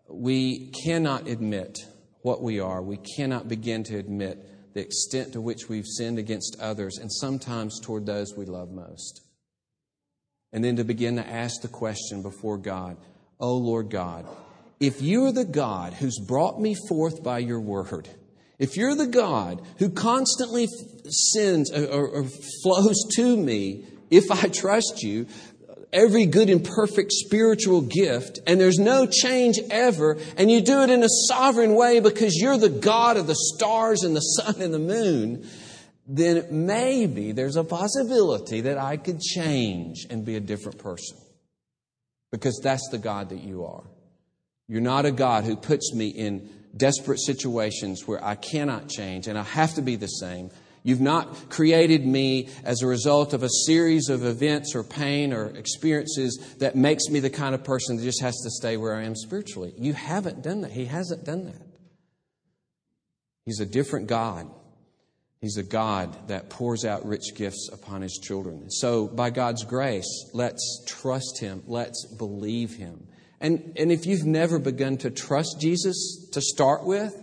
we 0.08 0.72
cannot 0.84 1.28
admit 1.28 1.78
what 2.22 2.42
we 2.42 2.60
are. 2.60 2.82
We 2.82 2.98
cannot 3.16 3.48
begin 3.48 3.84
to 3.84 3.98
admit 3.98 4.74
the 4.74 4.80
extent 4.80 5.34
to 5.34 5.40
which 5.40 5.68
we've 5.68 5.86
sinned 5.86 6.18
against 6.18 6.56
others 6.60 6.98
and 6.98 7.12
sometimes 7.12 7.78
toward 7.80 8.06
those 8.06 8.34
we 8.36 8.46
love 8.46 8.70
most. 8.70 9.20
And 10.52 10.64
then 10.64 10.76
to 10.76 10.84
begin 10.84 11.16
to 11.16 11.26
ask 11.26 11.62
the 11.62 11.68
question 11.68 12.22
before 12.22 12.58
God, 12.58 12.96
Oh 13.38 13.56
Lord 13.56 13.90
God, 13.90 14.26
if 14.80 15.02
you 15.02 15.26
are 15.26 15.32
the 15.32 15.44
God 15.44 15.94
who's 15.94 16.18
brought 16.18 16.60
me 16.60 16.74
forth 16.88 17.22
by 17.22 17.38
your 17.38 17.60
word, 17.60 18.08
if 18.58 18.76
you're 18.76 18.94
the 18.94 19.06
God 19.06 19.62
who 19.78 19.90
constantly 19.90 20.66
sends 21.08 21.70
or, 21.70 22.06
or 22.06 22.24
flows 22.62 23.04
to 23.16 23.36
me, 23.36 23.84
if 24.10 24.30
I 24.30 24.48
trust 24.48 25.02
you, 25.02 25.26
every 25.92 26.26
good 26.26 26.50
and 26.50 26.64
perfect 26.64 27.12
spiritual 27.12 27.80
gift, 27.80 28.40
and 28.46 28.60
there's 28.60 28.78
no 28.78 29.06
change 29.06 29.58
ever, 29.70 30.18
and 30.36 30.50
you 30.50 30.60
do 30.60 30.82
it 30.82 30.90
in 30.90 31.02
a 31.02 31.08
sovereign 31.28 31.74
way 31.74 32.00
because 32.00 32.36
you're 32.36 32.58
the 32.58 32.68
God 32.68 33.16
of 33.16 33.26
the 33.26 33.36
stars 33.36 34.02
and 34.02 34.14
the 34.14 34.20
sun 34.20 34.60
and 34.60 34.72
the 34.72 34.78
moon, 34.78 35.48
then 36.06 36.46
maybe 36.50 37.32
there's 37.32 37.56
a 37.56 37.64
possibility 37.64 38.62
that 38.62 38.78
I 38.78 38.96
could 38.96 39.20
change 39.20 40.06
and 40.10 40.24
be 40.24 40.36
a 40.36 40.40
different 40.40 40.78
person. 40.78 41.16
Because 42.32 42.60
that's 42.62 42.88
the 42.90 42.98
God 42.98 43.30
that 43.30 43.42
you 43.42 43.64
are. 43.64 43.84
You're 44.68 44.80
not 44.80 45.04
a 45.04 45.10
God 45.10 45.44
who 45.44 45.56
puts 45.56 45.92
me 45.94 46.08
in 46.08 46.48
desperate 46.76 47.18
situations 47.18 48.06
where 48.06 48.24
I 48.24 48.36
cannot 48.36 48.88
change 48.88 49.26
and 49.26 49.36
I 49.36 49.42
have 49.42 49.74
to 49.74 49.82
be 49.82 49.96
the 49.96 50.06
same. 50.06 50.50
You've 50.82 51.00
not 51.00 51.50
created 51.50 52.06
me 52.06 52.48
as 52.64 52.80
a 52.80 52.86
result 52.86 53.34
of 53.34 53.42
a 53.42 53.48
series 53.66 54.08
of 54.08 54.24
events 54.24 54.74
or 54.74 54.82
pain 54.82 55.32
or 55.32 55.48
experiences 55.48 56.54
that 56.58 56.74
makes 56.74 57.08
me 57.08 57.20
the 57.20 57.30
kind 57.30 57.54
of 57.54 57.64
person 57.64 57.96
that 57.96 58.02
just 58.02 58.22
has 58.22 58.36
to 58.44 58.50
stay 58.50 58.76
where 58.76 58.94
I 58.94 59.02
am 59.02 59.14
spiritually. 59.14 59.74
You 59.76 59.92
haven't 59.92 60.42
done 60.42 60.62
that. 60.62 60.70
He 60.70 60.86
hasn't 60.86 61.24
done 61.24 61.46
that. 61.46 61.66
He's 63.44 63.60
a 63.60 63.66
different 63.66 64.06
God. 64.06 64.48
He's 65.40 65.56
a 65.56 65.62
God 65.62 66.28
that 66.28 66.50
pours 66.50 66.84
out 66.84 67.06
rich 67.06 67.34
gifts 67.34 67.70
upon 67.72 68.02
his 68.02 68.18
children. 68.18 68.70
So, 68.70 69.06
by 69.06 69.30
God's 69.30 69.64
grace, 69.64 70.30
let's 70.34 70.84
trust 70.86 71.40
him. 71.40 71.62
Let's 71.66 72.06
believe 72.06 72.74
him. 72.74 73.06
And, 73.40 73.72
and 73.76 73.90
if 73.90 74.04
you've 74.04 74.26
never 74.26 74.58
begun 74.58 74.98
to 74.98 75.10
trust 75.10 75.58
Jesus 75.58 76.28
to 76.32 76.42
start 76.42 76.84
with, 76.84 77.14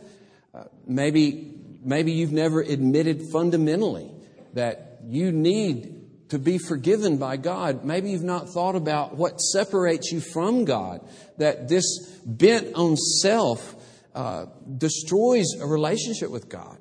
uh, 0.54 0.64
maybe 0.88 1.54
maybe 1.84 2.12
you've 2.12 2.32
never 2.32 2.62
admitted 2.62 3.22
fundamentally 3.32 4.12
that 4.54 5.00
you 5.06 5.32
need 5.32 6.30
to 6.30 6.40
be 6.40 6.58
forgiven 6.58 7.18
by 7.18 7.38
God. 7.38 7.86
Maybe 7.86 8.12
you've 8.12 8.24
not 8.24 8.50
thought 8.50 8.76
about 8.76 9.16
what 9.16 9.40
separates 9.40 10.12
you 10.12 10.20
from 10.20 10.66
God, 10.66 11.08
that 11.38 11.70
this 11.70 11.86
bent 12.26 12.76
on 12.76 12.98
self 12.98 13.76
uh, 14.14 14.48
destroys 14.78 15.54
a 15.62 15.66
relationship 15.66 16.30
with 16.30 16.50
God, 16.50 16.78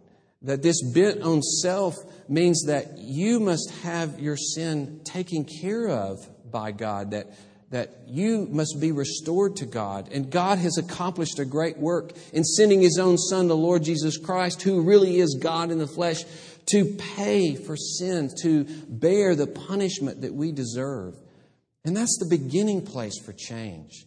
that 0.47 0.63
this 0.63 0.83
bent 0.83 1.23
on 1.23 1.43
self 1.43 1.95
means 2.29 2.65
that 2.67 2.99
you 2.99 3.39
must 3.41 3.71
have 3.83 4.19
your 4.19 4.37
sin 4.37 5.01
taken 5.05 5.45
care 5.45 5.89
of 5.89 6.19
by 6.51 6.73
God, 6.73 7.11
that 7.13 7.29
that 7.71 8.03
you 8.07 8.47
must 8.51 8.81
be 8.81 8.93
restored 8.93 9.57
to 9.57 9.67
God. 9.67 10.09
And 10.13 10.31
God 10.31 10.59
has 10.59 10.79
accomplished 10.79 11.39
a 11.39 11.45
great 11.45 11.77
work 11.77 12.13
in 12.33 12.45
sending 12.45 12.81
His 12.81 12.99
own 12.99 13.19
Son, 13.19 13.49
the 13.49 13.57
Lord 13.57 13.83
Jesus 13.83 14.19
Christ, 14.19 14.63
who 14.63 14.83
really 14.83 15.19
is 15.19 15.39
God 15.41 15.71
in 15.71 15.79
the 15.79 15.87
flesh, 15.89 16.25
to 16.67 16.85
pay 17.17 17.57
for 17.57 17.77
sin, 17.77 18.31
to 18.43 18.65
bear 18.89 19.35
the 19.35 19.47
punishment 19.47 20.21
that 20.23 20.35
we 20.35 20.53
deserve. 20.53 21.17
And 21.85 21.97
that's 21.97 22.19
the 22.19 22.37
beginning 22.37 22.83
place 22.83 23.19
for 23.19 23.33
change. 23.33 24.07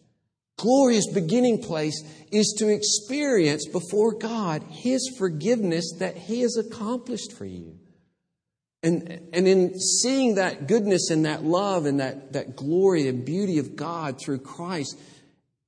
Glorious 0.59 1.07
beginning 1.07 1.63
place 1.63 2.03
is 2.33 2.53
to 2.57 2.67
experience 2.67 3.65
before 3.65 4.13
God 4.13 4.61
His 4.69 5.15
forgiveness 5.17 5.93
that 5.99 6.17
He 6.17 6.41
has 6.41 6.57
accomplished 6.57 7.31
for 7.31 7.45
you. 7.45 7.79
And, 8.83 9.21
and 9.33 9.47
in 9.47 9.79
seeing 9.79 10.35
that 10.35 10.67
goodness 10.67 11.11
and 11.11 11.25
that 11.25 11.43
love 11.45 11.85
and 11.85 12.01
that, 12.01 12.33
that 12.33 12.57
glory 12.57 13.07
and 13.07 13.25
beauty 13.25 13.59
of 13.59 13.77
God 13.77 14.19
through 14.19 14.39
Christ, 14.39 14.99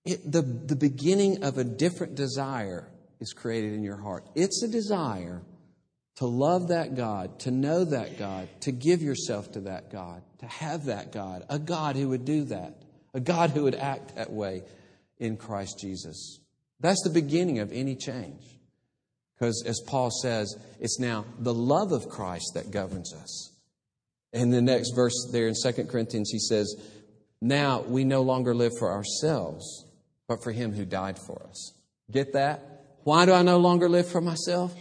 it, 0.03 0.29
the, 0.29 0.41
the 0.41 0.75
beginning 0.75 1.43
of 1.43 1.57
a 1.57 1.63
different 1.63 2.15
desire 2.15 2.85
is 3.21 3.31
created 3.31 3.73
in 3.73 3.83
your 3.83 3.97
heart. 3.97 4.27
It's 4.35 4.61
a 4.61 4.67
desire 4.67 5.41
to 6.17 6.25
love 6.25 6.67
that 6.67 6.95
God, 6.95 7.39
to 7.41 7.51
know 7.51 7.85
that 7.85 8.19
God, 8.19 8.49
to 8.61 8.73
give 8.73 9.01
yourself 9.01 9.53
to 9.53 9.61
that 9.61 9.89
God, 9.89 10.21
to 10.39 10.47
have 10.47 10.85
that 10.85 11.13
God, 11.13 11.45
a 11.49 11.59
God 11.59 11.95
who 11.95 12.09
would 12.09 12.25
do 12.25 12.43
that, 12.45 12.81
a 13.13 13.21
God 13.21 13.51
who 13.51 13.63
would 13.63 13.75
act 13.75 14.17
that 14.17 14.31
way 14.31 14.63
in 15.21 15.37
Christ 15.37 15.79
Jesus. 15.79 16.41
That's 16.81 17.01
the 17.03 17.11
beginning 17.11 17.59
of 17.59 17.71
any 17.71 17.95
change. 17.95 18.41
Because 19.37 19.63
as 19.65 19.79
Paul 19.87 20.11
says, 20.11 20.55
it's 20.79 20.99
now 20.99 21.25
the 21.39 21.53
love 21.53 21.91
of 21.91 22.09
Christ 22.09 22.51
that 22.55 22.71
governs 22.71 23.13
us. 23.13 23.55
In 24.33 24.49
the 24.49 24.61
next 24.61 24.91
verse 24.91 25.29
there 25.31 25.47
in 25.47 25.55
2 25.55 25.85
Corinthians, 25.85 26.29
he 26.31 26.39
says, 26.39 26.75
Now 27.41 27.81
we 27.81 28.03
no 28.03 28.21
longer 28.21 28.53
live 28.53 28.73
for 28.77 28.91
ourselves, 28.91 29.85
but 30.27 30.43
for 30.43 30.51
him 30.51 30.73
who 30.73 30.85
died 30.85 31.17
for 31.17 31.41
us. 31.47 31.73
Get 32.09 32.33
that? 32.33 32.85
Why 33.03 33.25
do 33.25 33.33
I 33.33 33.41
no 33.41 33.57
longer 33.57 33.89
live 33.89 34.07
for 34.07 34.21
myself? 34.21 34.73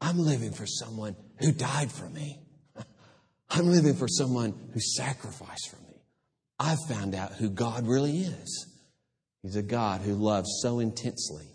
I'm 0.00 0.18
living 0.18 0.52
for 0.52 0.66
someone 0.66 1.16
who 1.38 1.52
died 1.52 1.92
for 1.92 2.08
me. 2.08 2.40
I'm 3.50 3.66
living 3.66 3.94
for 3.94 4.08
someone 4.08 4.54
who 4.72 4.80
sacrificed 4.80 5.70
for 5.70 5.82
me. 5.82 6.00
I've 6.58 6.78
found 6.88 7.14
out 7.14 7.32
who 7.32 7.50
God 7.50 7.86
really 7.86 8.18
is. 8.20 8.69
He's 9.42 9.56
a 9.56 9.62
God 9.62 10.02
who 10.02 10.14
loves 10.14 10.60
so 10.62 10.80
intensely 10.80 11.46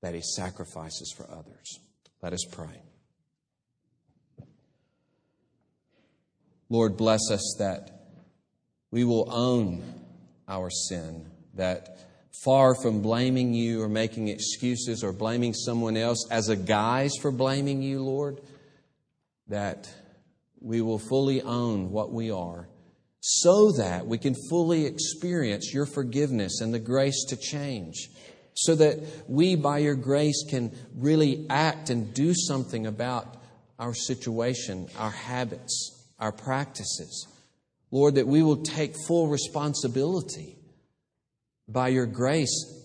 that 0.00 0.14
he 0.14 0.22
sacrifices 0.22 1.12
for 1.16 1.30
others. 1.30 1.78
Let 2.22 2.32
us 2.32 2.44
pray. 2.50 2.82
Lord, 6.70 6.96
bless 6.96 7.30
us 7.30 7.56
that 7.58 7.90
we 8.90 9.04
will 9.04 9.28
own 9.30 9.82
our 10.48 10.70
sin, 10.70 11.30
that 11.54 11.98
far 12.42 12.74
from 12.74 13.02
blaming 13.02 13.52
you 13.54 13.82
or 13.82 13.88
making 13.88 14.28
excuses 14.28 15.04
or 15.04 15.12
blaming 15.12 15.52
someone 15.52 15.96
else 15.96 16.26
as 16.30 16.48
a 16.48 16.56
guise 16.56 17.12
for 17.20 17.30
blaming 17.30 17.82
you, 17.82 18.02
Lord, 18.02 18.40
that 19.48 19.88
we 20.60 20.80
will 20.80 20.98
fully 20.98 21.42
own 21.42 21.90
what 21.90 22.10
we 22.10 22.30
are 22.30 22.68
so 23.26 23.72
that 23.72 24.06
we 24.06 24.18
can 24.18 24.34
fully 24.50 24.84
experience 24.84 25.72
your 25.72 25.86
forgiveness 25.86 26.60
and 26.60 26.74
the 26.74 26.78
grace 26.78 27.24
to 27.24 27.38
change 27.38 28.10
so 28.52 28.74
that 28.74 28.98
we, 29.26 29.56
by 29.56 29.78
your 29.78 29.94
grace, 29.94 30.44
can 30.46 30.70
really 30.94 31.46
act 31.48 31.88
and 31.88 32.12
do 32.12 32.34
something 32.34 32.86
about 32.86 33.38
our 33.78 33.94
situation, 33.94 34.88
our 34.98 35.10
habits, 35.10 36.06
our 36.18 36.32
practices. 36.32 37.26
Lord, 37.90 38.16
that 38.16 38.26
we 38.26 38.42
will 38.42 38.58
take 38.58 38.94
full 39.06 39.28
responsibility 39.28 40.58
by 41.66 41.88
your 41.88 42.06
grace, 42.06 42.84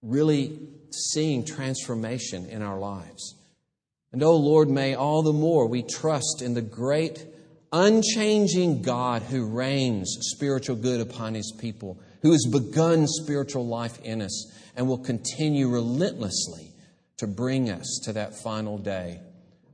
really 0.00 0.60
seeing 0.92 1.44
transformation 1.44 2.46
in 2.46 2.62
our 2.62 2.78
lives. 2.78 3.34
And 4.12 4.22
oh 4.22 4.36
Lord, 4.36 4.70
may 4.70 4.94
all 4.94 5.24
the 5.24 5.32
more 5.32 5.66
we 5.66 5.82
trust 5.82 6.40
in 6.40 6.54
the 6.54 6.62
great, 6.62 7.26
unchanging 7.76 8.80
God 8.80 9.20
who 9.22 9.46
rains 9.46 10.16
spiritual 10.20 10.76
good 10.76 11.00
upon 11.00 11.34
his 11.34 11.52
people, 11.58 12.00
who 12.22 12.32
has 12.32 12.46
begun 12.50 13.06
spiritual 13.06 13.66
life 13.66 14.00
in 14.02 14.22
us 14.22 14.50
and 14.74 14.88
will 14.88 14.98
continue 14.98 15.68
relentlessly 15.68 16.72
to 17.18 17.26
bring 17.26 17.70
us 17.70 18.00
to 18.04 18.14
that 18.14 18.34
final 18.42 18.78
day 18.78 19.20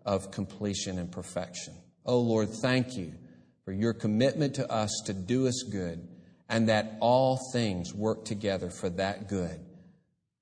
of 0.05 0.33
completion 0.33 0.99
and 0.99 1.13
perfection. 1.13 1.75
Oh 2.05 2.19
Lord, 2.19 2.49
thank 2.51 2.97
you 2.97 3.13
for 3.65 3.73
your 3.73 3.93
commitment 3.93 4.55
to 4.57 4.71
us 4.71 5.03
to 5.07 5.13
do 5.13 5.47
us 5.47 5.63
good 5.71 6.09
and 6.49 6.69
that 6.69 6.97
all 7.01 7.39
things 7.53 7.95
work 7.95 8.25
together 8.25 8.69
for 8.69 8.91
that 8.91 9.29
good 9.29 9.61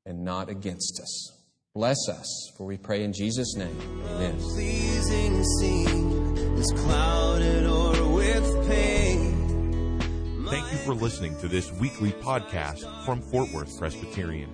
and 0.07 0.25
not 0.25 0.49
against 0.49 0.99
us. 0.99 1.40
Bless 1.73 2.09
us, 2.09 2.53
for 2.57 2.67
we 2.67 2.77
pray 2.77 3.05
in 3.05 3.13
Jesus' 3.13 3.55
name. 3.55 3.79
Amen. 4.07 4.37
pleasing 4.41 5.45
scene 5.45 6.37
is 6.59 6.73
clouded 6.73 7.65
or 7.65 8.13
with 8.13 8.69
pain. 8.69 10.01
Thank 10.49 10.73
you 10.73 10.79
for 10.79 10.95
listening 10.95 11.39
to 11.39 11.47
this 11.47 11.71
weekly 11.75 12.11
podcast 12.11 13.05
from 13.05 13.23
Fort 13.23 13.53
Worth 13.53 13.79
Presbyterian. 13.79 14.53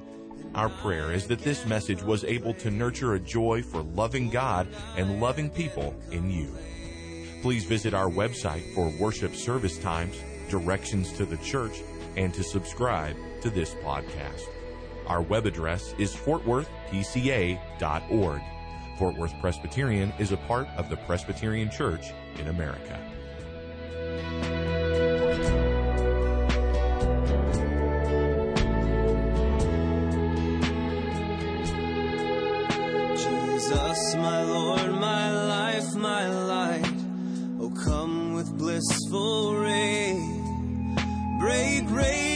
Our 0.55 0.68
prayer 0.68 1.11
is 1.11 1.26
that 1.29 1.38
this 1.38 1.64
message 1.64 2.02
was 2.02 2.22
able 2.24 2.52
to 2.52 2.70
nurture 2.70 3.14
a 3.14 3.20
joy 3.20 3.62
for 3.62 3.81
loving 3.81 4.29
God 4.29 4.68
and 4.99 5.18
loving 5.18 5.49
people 5.49 5.99
in 6.11 6.30
you. 6.30 6.55
Please 7.40 7.64
visit 7.64 7.95
our 7.95 8.11
website 8.11 8.74
for 8.74 8.93
worship 9.01 9.34
service 9.34 9.78
times, 9.78 10.22
directions 10.51 11.12
to 11.12 11.24
the 11.24 11.38
church, 11.38 11.80
and 12.16 12.34
to 12.34 12.45
subscribe 12.45 13.16
to 13.40 13.49
this 13.49 13.72
podcast. 13.76 14.51
Our 15.07 15.22
web 15.22 15.46
address 15.46 15.94
is 15.98 16.14
fortworthpca.org. 16.14 18.42
Fort 18.98 19.16
Worth 19.16 19.34
Presbyterian 19.40 20.12
is 20.18 20.32
a 20.32 20.36
part 20.36 20.66
of 20.76 20.88
the 20.88 20.96
Presbyterian 20.96 21.70
Church 21.70 22.12
in 22.38 22.48
America. 22.48 22.98
Jesus, 33.16 34.16
my 34.16 34.42
Lord, 34.42 34.90
my 34.92 35.46
life, 35.46 35.94
my 35.94 36.28
light. 36.28 36.92
Oh, 37.61 37.70
come 37.84 38.34
with 38.34 38.52
blissful 38.57 39.46
shine 39.66 40.36
radiant 41.40 41.88
through 41.88 42.36